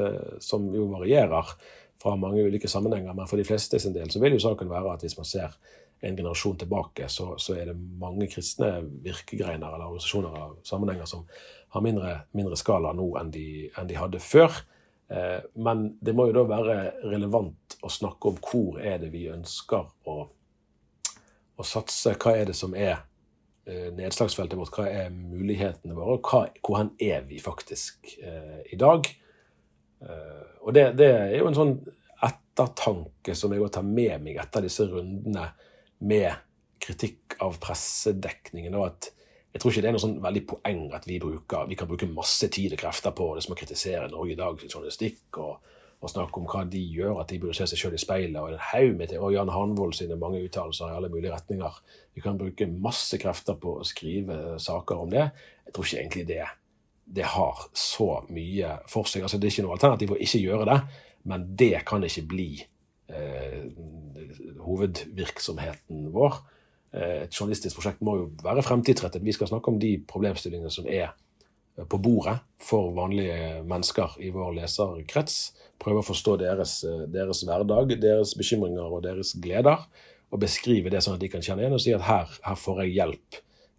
som 0.43 0.65
jo 0.73 0.89
varierer 0.95 1.53
fra 2.01 2.15
mange 2.17 2.43
ulike 2.43 2.67
sammenhenger. 2.67 3.13
Men 3.13 3.30
for 3.30 3.38
de 3.38 3.45
fleste 3.45 3.80
sin 3.80 3.93
del 3.95 4.10
så 4.12 4.19
vil 4.23 4.36
jo 4.36 4.41
saken 4.41 4.73
være 4.73 4.95
at 4.95 5.06
hvis 5.06 5.19
man 5.19 5.30
ser 5.30 5.53
en 5.99 6.17
generasjon 6.17 6.57
tilbake, 6.57 7.10
så, 7.10 7.33
så, 7.41 7.55
er 7.57 7.71
det 7.71 7.77
mange 7.99 8.27
kristne 8.29 8.81
virkegreiner 9.03 9.67
eller 9.67 9.88
organisasjoner 9.88 10.39
av 10.39 10.55
sammenhenger 10.67 11.10
som 11.10 11.25
har 11.73 11.83
mindre, 11.83 12.13
mindre 12.38 12.57
skala 12.60 12.93
nå 12.95 13.07
enn 13.19 13.31
de, 13.33 13.47
enn 13.77 13.89
de 13.89 13.97
hadde 13.97 14.21
før. 14.21 14.62
Eh, 15.10 15.39
men 15.57 15.89
det 16.03 16.13
må 16.15 16.27
jo 16.29 16.38
da 16.38 16.45
være 16.49 16.77
relevant 17.07 17.77
å 17.81 17.91
snakke 17.91 18.31
om 18.31 18.39
hvor 18.45 18.79
er 18.81 19.01
det 19.01 19.12
vi 19.13 19.25
ønsker 19.33 19.89
å, 20.07 20.17
å 21.57 21.65
satse. 21.65 22.15
Hva 22.21 22.38
er 22.38 22.51
det 22.51 22.57
som 22.57 22.77
er 22.77 22.99
eh, 23.65 23.89
nedslagsfeltet 23.97 24.60
vårt, 24.60 24.77
hva 24.77 24.89
er 24.91 25.13
mulighetene 25.13 25.97
våre, 25.97 26.19
og 26.19 26.62
hvor 26.62 26.81
hen 26.81 26.93
er 27.01 27.25
vi 27.27 27.41
faktisk 27.41 28.13
eh, 28.21 28.67
i 28.69 28.79
dag? 28.79 29.10
Eh, 30.05 30.43
og 30.62 30.75
det, 30.77 30.91
det, 30.99 31.10
er 31.10 31.39
jo 31.39 31.49
en 31.49 31.57
sånn 31.57 31.77
ettertanke 32.27 33.33
som 33.38 33.53
jeg 33.53 33.73
tar 33.73 33.86
med 33.86 34.21
meg 34.23 34.38
etter 34.41 34.65
disse 34.65 34.86
rundene 34.89 35.49
med 35.99 36.33
kritikk 36.83 37.38
av 37.43 37.57
pressedekningen. 37.62 38.75
og 38.75 38.88
at 38.88 39.12
jeg 39.53 39.62
tror 39.62 39.71
ikke 39.71 39.81
det 39.81 39.89
er 39.89 39.95
noe 39.95 40.03
sånn 40.03 40.19
veldig 40.21 40.43
poeng 40.51 40.81
at 40.93 41.07
vi, 41.10 41.15
bruker, 41.17 41.65
vi 41.65 41.75
kan 41.79 41.88
bruke 41.89 42.10
masse 42.12 42.45
tid 42.53 42.75
og 42.75 42.81
krefter 42.83 43.13
på 43.15 43.31
det 43.33 43.41
som 43.45 43.55
å 43.55 43.57
kritisere 43.57 44.12
Norge 44.12 44.36
i 44.36 44.38
dag 44.38 44.60
sin 44.62 44.69
journalistikk 44.69 45.39
og, 45.41 45.71
og 45.97 46.12
snakke 46.12 46.38
om 46.38 46.45
hva 46.51 46.62
de 46.69 46.81
gjør, 46.93 47.15
at 47.23 47.31
de 47.31 47.39
burde 47.41 47.55
se 47.57 47.65
seg 47.71 47.81
sjøl 47.81 47.95
i 47.97 48.01
speilet. 48.01 48.38
Og 48.38 48.53
en 48.53 48.65
haug 48.69 48.99
med 48.99 49.15
og 49.17 49.33
Jan 49.33 49.49
Hanvold 49.49 49.97
sine 49.97 50.19
mange 50.19 50.43
uttalelser 50.45 50.91
i 50.91 50.99
alle 50.99 51.10
mulige 51.10 51.33
retninger. 51.33 51.81
Vi 52.13 52.21
kan 52.21 52.38
bruke 52.38 52.69
masse 52.69 53.17
krefter 53.17 53.57
på 53.57 53.79
å 53.79 53.88
skrive 53.88 54.60
saker 54.62 55.03
om 55.07 55.10
det. 55.15 55.25
Jeg 55.65 55.73
tror 55.73 55.89
ikke 55.89 56.01
egentlig 56.03 56.27
det, 56.29 56.45
det 57.17 57.27
har 57.33 57.65
så 57.73 58.12
mye 58.29 58.77
for 58.91 59.10
seg. 59.10 59.25
Altså, 59.25 59.41
det 59.41 59.49
er 59.49 59.55
ikke 59.55 59.65
noe 59.65 59.77
alternativ 59.79 60.13
å 60.13 60.21
ikke 60.27 60.43
gjøre 60.43 60.69
det, 60.69 60.79
men 61.33 61.49
det 61.57 61.73
kan 61.88 62.05
ikke 62.05 62.27
bli 62.29 62.51
hovedvirksomheten 64.67 66.10
vår. 66.15 66.41
Eh, 66.93 67.24
et 67.26 67.34
journalistisk 67.34 67.80
prosjekt 67.80 68.04
må 68.06 68.17
jo 68.20 68.28
være 68.43 68.65
fremtidsrettet. 68.65 69.24
Vi 69.26 69.36
skal 69.36 69.52
snakke 69.52 69.72
om 69.72 69.80
de 69.82 69.98
problemstillingene 70.10 70.72
som 70.74 70.88
er 70.89 71.13
på 71.78 72.00
bordet 72.02 72.39
for 72.63 72.89
vanlige 72.98 73.62
mennesker 73.70 74.15
i 74.26 74.32
vår 74.34 74.56
leserkrets. 74.58 75.36
Prøve 75.78 76.02
å 76.02 76.08
forstå 76.08 76.39
deres, 76.41 76.80
deres, 77.13 77.43
hverdag, 77.46 77.93
deres 78.02 78.34
bekymringer 78.38 78.88
og 78.88 79.04
deres 79.06 79.36
gleder. 79.38 79.86
Og 80.34 80.41
beskrive 80.41 80.89
det 80.91 81.04
sånn 81.06 81.20
at 81.20 81.22
de 81.22 81.30
kan 81.32 81.46
kjenne 81.46 81.63
igjen 81.63 81.78
og 81.78 81.84
si 81.84 81.93
at 81.96 82.08
her, 82.08 82.34
her 82.43 82.58
får 82.58 82.82
jeg 82.84 82.96
hjelp 82.98 83.38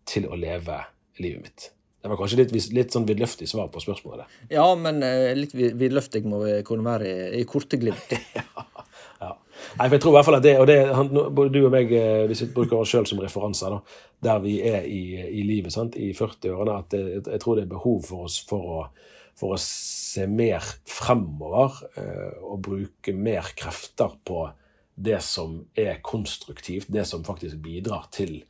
til 0.08 0.28
å 0.30 0.38
leve 0.38 0.78
livet 1.18 1.42
mitt. 1.42 1.66
Det 1.98 2.12
var 2.12 2.20
kanskje 2.20 2.38
litt, 2.38 2.54
litt 2.70 2.94
sånn 2.94 3.08
vidløftig 3.08 3.48
svar 3.50 3.66
på 3.74 3.82
spørsmålet. 3.82 4.30
Ja, 4.54 4.68
men 4.78 5.02
litt 5.36 5.52
vidløftig 5.58 6.22
må 6.30 6.38
vi 6.44 6.54
kunne 6.64 6.86
være 6.86 7.10
i, 7.10 7.42
i 7.42 7.44
korte 7.50 7.82
glimt. 7.82 8.14
ja. 8.38 8.86
Nei, 9.78 9.86
for 9.86 9.96
jeg 9.96 10.02
tror 10.02 10.12
i 10.12 10.16
hvert 10.16 10.28
fall 10.28 10.38
at 10.38 10.44
det, 10.46 10.54
og 10.60 10.66
det, 10.70 10.78
han, 10.94 11.10
både 11.12 11.52
du 11.54 11.60
og 11.64 11.72
meg, 11.74 11.92
eh, 11.94 12.24
vi 12.30 12.48
bruker 12.54 12.80
oss 12.80 12.92
sjøl 12.92 13.06
som 13.08 13.20
referanser, 13.22 13.78
der 14.24 14.40
vi 14.42 14.58
er 14.66 14.86
i, 14.86 15.02
i 15.40 15.44
livet 15.46 15.74
sant, 15.74 15.98
i 15.98 16.10
40-årene, 16.16 16.78
at 16.78 16.90
det, 16.94 17.02
jeg 17.20 17.42
tror 17.42 17.58
det 17.58 17.66
er 17.66 17.74
behov 17.74 18.02
for 18.08 18.28
oss 18.28 18.38
for 18.48 18.74
å, 18.78 18.84
for 19.38 19.54
å 19.54 19.60
se 19.62 20.26
mer 20.30 20.64
fremover 20.88 21.78
eh, 22.00 22.38
og 22.42 22.62
bruke 22.66 23.14
mer 23.14 23.52
krefter 23.58 24.16
på 24.26 24.46
det 24.98 25.20
som 25.22 25.60
er 25.78 26.00
konstruktivt, 26.02 26.90
det 26.90 27.06
som 27.06 27.26
faktisk 27.26 27.60
bidrar 27.62 28.08
til, 28.14 28.40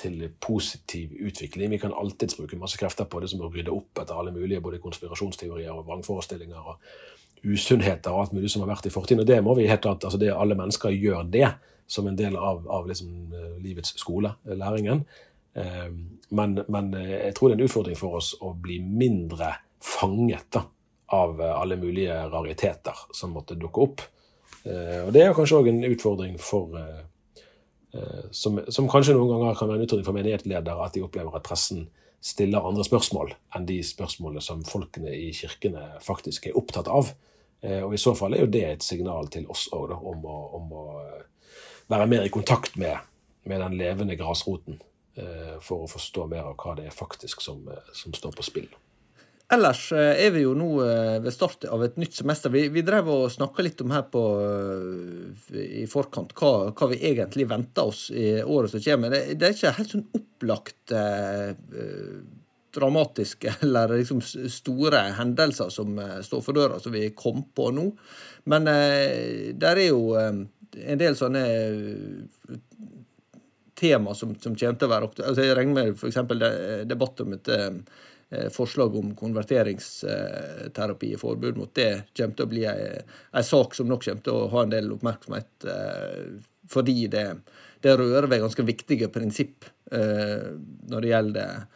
til 0.00 0.24
positiv 0.42 1.12
utvikling. 1.22 1.70
Vi 1.70 1.82
kan 1.84 1.94
alltids 1.94 2.34
bruke 2.38 2.58
masse 2.58 2.80
krefter 2.80 3.06
på 3.06 3.22
det 3.22 3.30
som 3.30 3.44
å 3.46 3.50
rydde 3.52 3.74
opp 3.74 4.02
etter 4.02 4.18
alle 4.18 4.34
mulige 4.34 4.62
både 4.64 4.82
konspirasjonsteorier 4.82 5.70
og 5.70 5.86
vrangforestillinger. 5.86 6.72
og 6.72 7.13
usunnheter 7.44 8.12
og 8.12 8.24
alt 8.24 8.34
mulig 8.36 8.50
som 8.52 8.64
har 8.64 8.72
vært 8.74 8.88
i 8.88 8.92
fortiden. 8.92 9.22
Og 9.22 9.28
det 9.28 9.40
må 9.44 9.54
vi 9.58 9.68
helt 9.68 9.84
klart, 9.84 10.04
altså 10.04 10.20
det, 10.20 10.32
Alle 10.32 10.56
mennesker 10.58 10.94
gjør 10.94 11.24
det 11.30 11.48
som 11.86 12.06
en 12.08 12.16
del 12.16 12.36
av, 12.36 12.64
av 12.68 12.88
liksom, 12.88 13.32
eh, 13.32 13.56
livets 13.62 13.94
skole, 14.00 14.34
eh, 14.48 14.56
læringen. 14.56 15.04
Eh, 15.54 15.90
men, 16.30 16.60
men, 16.68 16.92
jeg 16.92 17.34
tror 17.34 17.50
det 17.50 17.56
er 17.56 17.62
en 17.62 17.68
utfordring 17.68 17.98
for 17.98 18.18
oss 18.20 18.34
å 18.40 18.54
bli 18.56 18.80
mindre 18.80 19.52
fanget 19.84 20.48
da, 20.56 20.64
av 21.12 21.40
alle 21.44 21.76
mulige 21.76 22.14
rariteter 22.32 23.04
som 23.12 23.34
måtte 23.36 23.58
dukke 23.60 23.82
opp. 23.84 24.06
Og 24.64 25.10
det 25.12 25.20
er 25.20 25.34
kanskje 25.36 25.58
òg 25.60 25.66
en 25.68 25.82
utfordring 25.84 26.38
for 26.40 26.72
som, 28.32 28.56
som, 28.72 28.88
kanskje 28.88 29.12
noen 29.12 29.28
ganger 29.28 29.58
kan 29.58 29.68
være 29.68 29.82
en 29.82 29.84
utfordring 29.84 30.06
for 30.06 30.16
menighetsledere, 30.16 30.86
at 30.86 30.96
de 30.96 31.02
opplever 31.04 31.36
at 31.36 31.44
pressen 31.44 31.84
stiller 32.24 32.64
andre 32.64 32.86
spørsmål 32.88 33.34
enn 33.54 33.68
de 33.68 33.76
spørsmålene 33.84 34.42
som 34.42 34.64
folkene 34.64 35.12
i 35.12 35.28
kirkene 35.36 35.84
faktisk 36.02 36.48
er 36.48 36.56
opptatt 36.56 36.88
av. 36.88 37.12
Eh, 37.64 37.80
og 37.80 37.94
I 37.96 38.00
så 38.00 38.12
fall 38.16 38.36
er 38.36 38.44
jo 38.44 38.52
det 38.52 38.64
et 38.68 38.84
signal 38.84 39.30
til 39.32 39.48
oss 39.50 39.66
òg 39.72 39.94
om, 39.96 40.24
om, 40.28 40.72
å 40.76 40.84
eh, 41.00 41.52
være 41.92 42.08
mer 42.10 42.26
i 42.26 42.32
kontakt 42.32 42.76
med, 42.80 42.98
med 43.48 43.62
den 43.64 43.78
levende 43.80 44.18
grasroten. 44.20 44.80
Eh, 45.14 45.54
for 45.62 45.84
å 45.84 45.90
forstå 45.90 46.26
mer 46.28 46.50
av 46.50 46.58
hva 46.60 46.74
det 46.76 46.88
er 46.90 46.96
faktisk 46.96 47.44
som, 47.44 47.62
som 47.94 48.16
står 48.16 48.34
på 48.36 48.44
spill. 48.44 48.72
Ellers 49.54 49.90
er 49.92 50.30
vi 50.32 50.40
jo 50.40 50.54
nå 50.56 50.68
ved 51.22 51.28
start 51.30 51.66
av 51.70 51.82
et 51.84 51.98
nytt 52.00 52.16
semester. 52.16 52.50
Vi, 52.50 52.62
vi 52.72 52.82
drev 52.82 53.10
og 53.12 53.26
snakka 53.30 53.62
litt 53.62 53.82
om 53.84 53.92
her 53.92 54.06
på, 54.10 54.22
i 55.52 55.84
forkant 55.86 56.32
hva, 56.40 56.72
hva, 56.72 56.88
vi 56.90 56.98
egentlig 57.10 57.44
venter 57.52 57.92
oss 57.92 58.06
i 58.10 58.40
året 58.40 58.72
som 58.72 58.82
kommer. 58.82 59.12
Det, 59.12 59.36
det 59.38 59.46
er 59.46 59.54
ikke 59.54 59.74
helt 59.76 59.92
sånn 59.92 60.06
opplagt 60.16 60.96
eh, 60.96 61.52
dramatiske 62.74 63.54
eller 63.60 63.88
liksom 63.98 64.20
store 64.50 64.98
hendelser 65.18 65.68
som 65.68 65.98
eh, 65.98 66.20
står 66.20 66.42
for 66.42 66.52
døra, 66.52 66.80
som 66.80 66.92
vi 66.92 67.10
kom 67.10 67.42
på 67.54 67.70
nå. 67.70 67.90
Men 68.50 68.68
eh, 68.68 69.52
der 69.54 69.80
er 69.80 69.90
jo 69.90 70.14
eh, 70.18 70.32
en 70.84 71.00
del 71.00 71.16
sånne 71.18 71.44
tema 73.78 74.14
som, 74.14 74.34
som 74.38 74.56
kommer 74.56 74.78
til 74.78 74.88
å 74.88 74.94
være 74.94 75.10
aktuelle. 75.10 75.30
Altså, 75.30 75.44
jeg 75.46 75.56
regner 75.58 75.76
med 75.78 75.94
f.eks. 75.94 76.18
debatt 76.90 77.22
om 77.22 77.36
et 77.36 77.50
forslag 78.50 78.94
om 78.98 79.12
konverteringsterapi 79.14 81.10
og 81.14 81.20
forbud 81.20 81.58
mot 81.60 81.70
det 81.76 81.90
kommer 82.16 82.34
til 82.34 82.46
å 82.46 82.50
bli 82.50 82.64
en 82.66 83.46
sak 83.46 83.76
som 83.76 83.86
nok 83.90 84.02
kommer 84.06 84.24
til 84.26 84.34
å 84.34 84.48
ha 84.50 84.64
en 84.64 84.72
del 84.72 84.90
oppmerksomhet, 84.94 85.66
fordi 86.72 86.96
det, 87.12 87.26
det 87.84 87.94
rører 88.00 88.26
ved 88.32 88.42
ganske 88.42 88.66
viktige 88.66 89.10
prinsipp 89.14 89.68
når 89.92 91.04
det 91.04 91.12
gjelder 91.12 91.66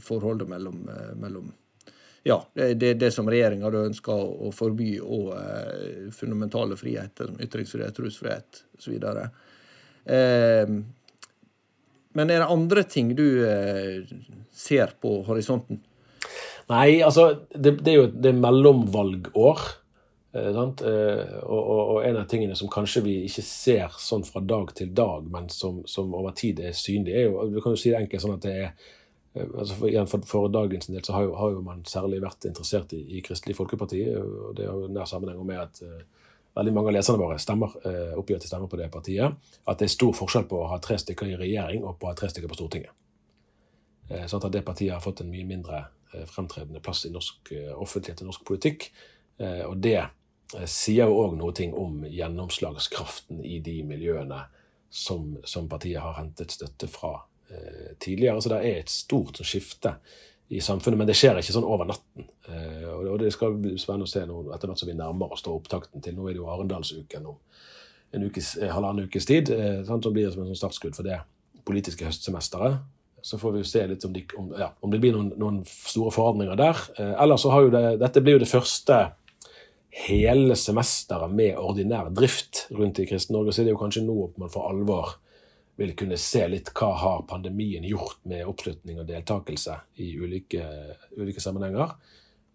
forholdet 0.00 0.48
mellom, 0.48 0.88
eh, 0.88 1.14
mellom 1.16 1.52
ja, 2.22 2.46
det, 2.52 2.94
det 2.94 3.10
som 3.10 3.28
regjeringa 3.30 3.70
ønsker 3.82 4.14
å 4.14 4.52
forby, 4.54 4.94
og 5.02 5.32
eh, 5.34 6.10
fundamentale 6.14 6.78
friheter 6.78 7.32
som 7.32 7.40
ytringsfrihet, 7.42 7.96
trosfrihet 7.96 8.62
osv. 8.78 8.94
Eh, 10.06 10.74
men 12.12 12.30
er 12.30 12.44
det 12.44 12.50
andre 12.54 12.84
ting 12.86 13.10
du 13.18 13.26
eh, 13.48 14.06
ser 14.54 14.94
på 15.02 15.18
horisonten? 15.26 15.82
Nei, 16.70 17.02
altså 17.02 17.48
det, 17.50 17.80
det 17.82 17.90
er 17.90 17.98
jo 17.98 18.08
det 18.14 18.36
mellomvalgår. 18.38 19.66
Eh, 20.32 20.54
og, 20.54 20.78
og, 21.42 21.82
og, 21.82 21.98
en 22.06 22.22
av 22.22 22.30
tingene 22.30 22.54
som 22.56 22.70
kanskje 22.70 23.02
vi 23.04 23.18
ikke 23.26 23.44
ser 23.50 23.98
sånn 23.98 24.22
fra 24.24 24.40
dag 24.46 24.70
til 24.78 24.94
dag, 24.94 25.26
men 25.26 25.50
som, 25.50 25.82
som 25.90 26.14
over 26.14 26.38
tid 26.38 26.62
er 26.62 26.78
synlig, 26.78 27.18
er 27.18 27.26
jo 27.26 27.50
Du 27.50 27.58
kan 27.60 27.74
jo 27.74 27.82
si 27.82 27.90
det 27.90 28.04
enkelt 28.04 28.22
sånn 28.22 28.38
at 28.38 28.46
det 28.46 28.58
er 28.62 28.76
Eh, 28.76 29.01
altså 29.34 29.74
for, 29.74 29.88
igjen, 29.88 30.06
for, 30.06 30.24
for, 30.28 30.48
dagens 30.52 30.86
del 30.86 31.04
så 31.04 31.14
har 31.16 31.22
jo, 31.24 31.34
har 31.40 31.54
jo, 31.54 31.60
man 31.64 31.84
særlig 31.88 32.20
vært 32.22 32.44
interessert 32.48 32.92
i, 32.92 33.00
i 33.16 33.22
Kristelig 33.24 33.56
Folkeparti. 33.56 34.02
og 34.18 34.56
Det 34.56 34.66
har 34.68 34.76
jo 34.76 34.90
nær 34.92 35.08
sammenheng 35.08 35.40
med 35.48 35.60
at 35.62 35.80
uh, 35.86 36.26
veldig 36.58 36.74
mange 36.76 36.92
av 36.92 36.96
leserne 36.98 37.22
våre 37.22 37.38
stemmer, 37.40 37.72
uh, 37.86 38.18
oppgir 38.20 38.36
at 38.36 38.44
de 38.44 38.50
stemmer 38.50 38.68
på 38.68 38.80
det 38.80 38.90
partiet. 38.92 39.38
At 39.64 39.80
det 39.80 39.88
er 39.88 39.94
stor 39.94 40.12
forskjell 40.18 40.44
på 40.50 40.60
å 40.60 40.68
ha 40.74 40.78
tre 40.84 40.98
stykker 41.00 41.32
i 41.32 41.38
regjering 41.40 41.86
og 41.86 41.96
på 41.96 42.08
å 42.08 42.12
ha 42.12 42.18
tre 42.18 42.28
stykker 42.32 42.52
på 42.52 42.60
Stortinget. 42.60 42.92
Uh, 44.10 44.26
sånn 44.28 44.44
at 44.44 44.52
det 44.52 44.64
partiet 44.68 44.92
har 44.92 45.04
fått 45.04 45.24
en 45.24 45.32
mye 45.32 45.48
mindre 45.48 45.86
fremtredende 46.28 46.82
plass 46.84 47.06
i 47.08 47.10
norsk 47.12 47.54
offentlighet 47.80 48.18
og 48.20 48.26
norsk 48.28 48.42
politikk. 48.44 48.90
og 49.40 49.78
det 49.80 50.02
sier 50.68 51.08
jo 51.08 51.22
òg 51.22 51.38
noe 51.38 51.68
om 51.72 52.02
gjennomslagskraften 52.04 53.40
i 53.40 53.62
de 53.64 53.78
miljøene 53.80 54.42
som, 54.92 55.38
som 55.48 55.70
partiet 55.72 56.04
har 56.04 56.18
hentet 56.18 56.52
støtte 56.52 56.90
fra 56.92 57.14
Eh, 57.14 57.31
tidligere. 58.02 58.40
Så 58.42 58.52
det 58.52 58.60
er 58.60 58.82
et 58.82 58.92
stort 58.92 59.40
skifte 59.46 59.96
i 60.52 60.60
samfunnet, 60.60 60.98
men 61.00 61.08
det 61.08 61.16
skjer 61.16 61.38
ikke 61.40 61.54
sånn 61.54 61.64
over 61.64 61.88
natten. 61.88 62.26
Eh, 62.52 62.88
og 63.08 63.16
det 63.22 63.30
skal 63.32 63.54
bli 63.56 63.78
spennende 63.80 64.04
å 64.04 64.10
se 64.10 64.24
nå, 64.28 64.42
etter 64.52 64.68
hvert 64.68 64.82
som 64.82 64.90
vi 64.90 64.96
nærmer 64.98 65.32
oss 65.32 65.46
opptakten 65.48 66.04
til 66.04 66.16
Nå 66.16 66.26
er 66.26 66.34
det 66.34 66.42
jo 66.42 66.50
Arendalsuken 66.52 67.28
om 67.30 67.38
en 68.12 68.26
ukes, 68.28 68.50
eh, 68.60 68.68
halvannen 68.68 69.08
ukes 69.08 69.28
tid. 69.28 69.48
Sant, 69.88 70.04
som 70.04 70.12
blir 70.12 70.28
som 70.30 70.42
en 70.42 70.50
sånn 70.50 70.60
startskudd 70.66 70.98
for 70.98 71.08
det 71.08 71.22
politiske 71.64 72.04
høstsemesteret. 72.04 72.82
Så 73.24 73.38
får 73.40 73.54
vi 73.54 73.64
se 73.64 73.86
litt 73.86 74.04
om, 74.04 74.12
de, 74.12 74.26
om, 74.36 74.52
ja, 74.58 74.72
om 74.82 74.92
det 74.92 75.00
blir 75.00 75.14
noen, 75.16 75.30
noen, 75.40 75.62
store 75.64 76.12
forandringer 76.12 76.58
der. 76.58 76.84
ellers 77.22 77.44
så 77.46 77.52
har 77.54 77.64
jo 77.64 77.70
det, 77.70 77.82
Dette 78.02 78.20
blir 78.20 78.34
jo 78.34 78.42
det 78.42 78.50
første 78.50 78.96
hele 80.02 80.56
semesteret 80.58 81.32
med 81.32 81.56
ordinær 81.60 82.10
drift 82.12 82.66
rundt 82.74 82.98
i 82.98 83.06
Kristen-Norge. 83.06 83.54
Så 83.54 83.62
er 83.62 83.70
det 83.70 83.76
jo 83.76 83.80
kanskje 83.80 84.04
nå 84.04 84.32
man 84.36 84.52
for 84.52 84.68
alvor 84.68 85.14
vil 85.82 85.94
kunne 85.98 86.18
se 86.20 86.42
litt 86.48 86.70
hva 86.76 86.90
har 87.00 87.26
pandemien 87.28 87.84
gjort 87.86 88.22
med 88.30 88.46
oppslutning 88.48 89.00
og 89.02 89.08
deltakelse 89.08 89.76
i 90.02 90.12
ulike, 90.20 90.64
ulike 91.18 91.42
sammenhenger. 91.42 91.94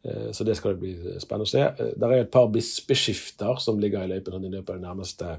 Eh, 0.04 0.32
så 0.36 0.48
det 0.48 0.58
skal 0.58 0.76
det 0.76 0.82
bli 0.82 1.20
spennende 1.22 1.48
å 1.48 1.52
se. 1.52 1.64
Der 1.78 1.96
det 1.98 2.10
er 2.10 2.26
et 2.26 2.34
par 2.34 2.50
bispeskifter 2.54 3.62
som 3.64 3.80
ligger 3.82 4.06
i 4.06 4.12
løypen 4.14 4.46
i 4.48 4.54
løpet 4.54 4.74
av 4.74 4.80
det 4.80 4.88
nærmeste 4.88 5.36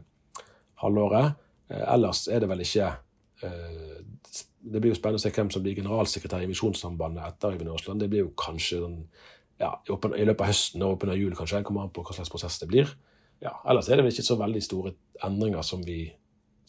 halvåret. 0.82 1.38
Eh, 1.70 1.84
ellers 1.94 2.26
er 2.28 2.44
det 2.44 2.50
vel 2.50 2.64
ikke 2.66 2.94
Det 3.38 4.80
blir 4.82 4.90
jo 4.90 4.96
spennende 4.98 5.20
å 5.20 5.22
se 5.22 5.30
hvem 5.30 5.50
som 5.54 5.62
blir 5.62 5.76
generalsekretær 5.78 6.42
i 6.42 6.48
Misjonssambandet 6.50 7.22
etter 7.22 7.52
Øyvind 7.54 7.70
Aasland. 7.70 8.00
Det 8.02 8.08
blir 8.10 8.24
jo 8.24 8.32
kanskje 8.34 8.80
ja, 9.62 9.70
i 9.86 10.24
løpet 10.26 10.42
av 10.42 10.50
høsten 10.50 10.82
og 10.82 10.96
åpen 10.96 11.12
jul, 11.14 11.36
kanskje. 11.38 11.60
jeg 11.60 11.66
kommer 11.68 11.84
an 11.84 11.92
på 11.94 12.02
hva 12.02 12.16
slags 12.16 12.32
prosess 12.32 12.58
det 12.58 12.66
blir. 12.66 12.90
Ja, 13.38 13.54
ellers 13.70 13.88
er 13.88 13.98
det 13.98 14.04
vel 14.06 14.12
ikke 14.14 14.26
så 14.26 14.36
veldig 14.40 14.62
store 14.64 14.92
endringer 15.24 15.62
som 15.62 15.84
vi 15.86 16.00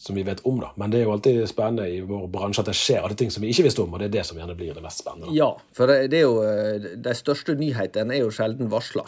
som 0.00 0.16
vi 0.16 0.22
vet 0.22 0.40
om. 0.40 0.60
da. 0.60 0.70
Men 0.76 0.90
det 0.90 0.98
er 0.98 1.02
jo 1.04 1.12
alltid 1.12 1.42
spennende 1.48 1.84
i 1.92 2.00
vår 2.00 2.24
bransje 2.32 2.62
at 2.62 2.70
det 2.70 2.76
skjer 2.78 3.04
alle 3.04 3.16
ting 3.20 3.28
som 3.32 3.44
vi 3.44 3.50
ikke 3.52 3.66
visste 3.66 3.82
om, 3.82 3.92
og 3.92 4.00
det 4.00 4.08
er 4.08 4.14
det 4.14 4.22
som 4.30 4.38
gjerne 4.40 4.56
blir 4.56 4.72
det 4.72 4.80
mest 4.80 5.02
spennende. 5.02 5.28
Da. 5.28 5.34
Ja, 5.36 5.50
for 5.76 5.92
det 5.92 6.16
er 6.16 6.24
jo, 6.24 6.38
eh, 6.40 6.86
de 7.04 7.14
største 7.18 7.52
nyhetene 7.58 8.16
er 8.16 8.22
jo 8.22 8.30
sjelden 8.32 8.70
varsla, 8.72 9.04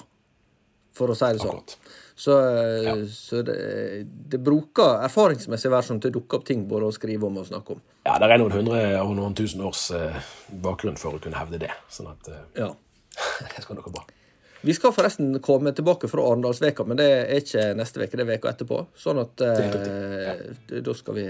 for 0.93 1.15
å 1.15 1.17
si 1.17 1.31
det 1.33 1.41
sånn. 1.41 1.65
Så, 2.13 2.37
eh, 2.45 2.85
ja. 2.85 2.97
så 3.09 3.41
det, 3.49 3.57
det, 4.35 4.43
bruker 4.45 5.01
erfaringsmessig 5.09 5.73
være 5.73 5.89
sånn 5.89 6.03
at 6.03 6.11
det 6.11 6.13
dukker 6.19 6.43
opp 6.43 6.45
ting 6.51 6.69
både 6.69 6.93
å 6.93 6.93
skrive 6.93 7.25
om 7.25 7.41
og 7.41 7.49
snakke 7.49 7.79
om. 7.79 7.81
Ja, 8.05 8.19
det 8.21 8.29
er 8.29 8.43
noen 8.45 8.59
hundre 8.61 8.85
og 9.01 9.17
noen 9.17 9.39
tusen 9.39 9.65
års 9.65 9.89
eh, 9.97 10.21
bakgrunn 10.53 11.01
for 11.01 11.17
å 11.17 11.23
kunne 11.25 11.41
hevde 11.41 11.65
det. 11.65 11.73
Sånn 11.89 12.13
at 12.13 12.29
ja. 12.53 12.69
det 13.49 13.65
skal 13.65 13.81
gå 13.81 13.97
bra. 13.97 14.05
Vi 14.65 14.75
skal 14.75 14.93
forresten 14.95 15.41
komme 15.43 15.73
tilbake 15.73 16.09
fra 16.09 16.23
Arendalsveka, 16.31 16.85
men 16.87 16.99
det 17.01 17.07
er 17.11 17.41
ikke 17.41 17.65
neste 17.75 18.05
uke, 18.05 18.15
det 18.15 18.23
er 18.23 18.29
veka 18.29 18.53
etterpå. 18.53 18.79
Sånn 18.95 19.19
at 19.23 19.43
eh, 19.43 20.45
da 20.87 20.95
skal 20.95 21.19
vi 21.19 21.25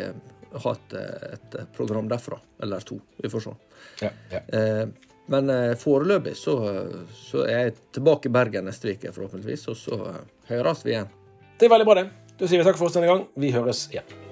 ha 0.52 0.74
et, 0.76 0.96
et, 1.32 1.56
program 1.76 2.10
derfra. 2.10 2.36
Eller 2.62 2.84
to. 2.84 2.98
Vi 3.16 3.30
får 3.32 3.46
se. 3.46 3.54
Ja, 4.02 4.10
ja. 4.34 4.42
Eh, 4.58 4.84
men 5.32 5.48
eh, 5.54 5.72
foreløpig 5.80 6.34
så, 6.36 6.58
så, 7.16 7.46
er 7.46 7.70
jeg 7.70 7.78
tilbake 7.96 8.28
i 8.28 8.34
Bergen 8.34 8.68
neste 8.68 8.92
uke, 8.92 9.14
forhåpentligvis. 9.16 9.64
Og 9.72 9.80
så 9.80 10.00
høres 10.50 10.84
vi 10.84 10.92
igjen. 10.96 11.08
Det 11.56 11.70
er 11.70 11.72
veldig 11.72 11.88
bra, 11.88 12.02
det. 12.02 12.36
Da 12.36 12.50
sier 12.50 12.60
vi 12.60 12.68
takk 12.68 12.80
for 12.80 12.90
oss 12.90 13.00
denne 13.00 13.08
gang. 13.08 13.24
Vi 13.40 13.54
høres 13.54 13.86
igjen. 13.94 14.31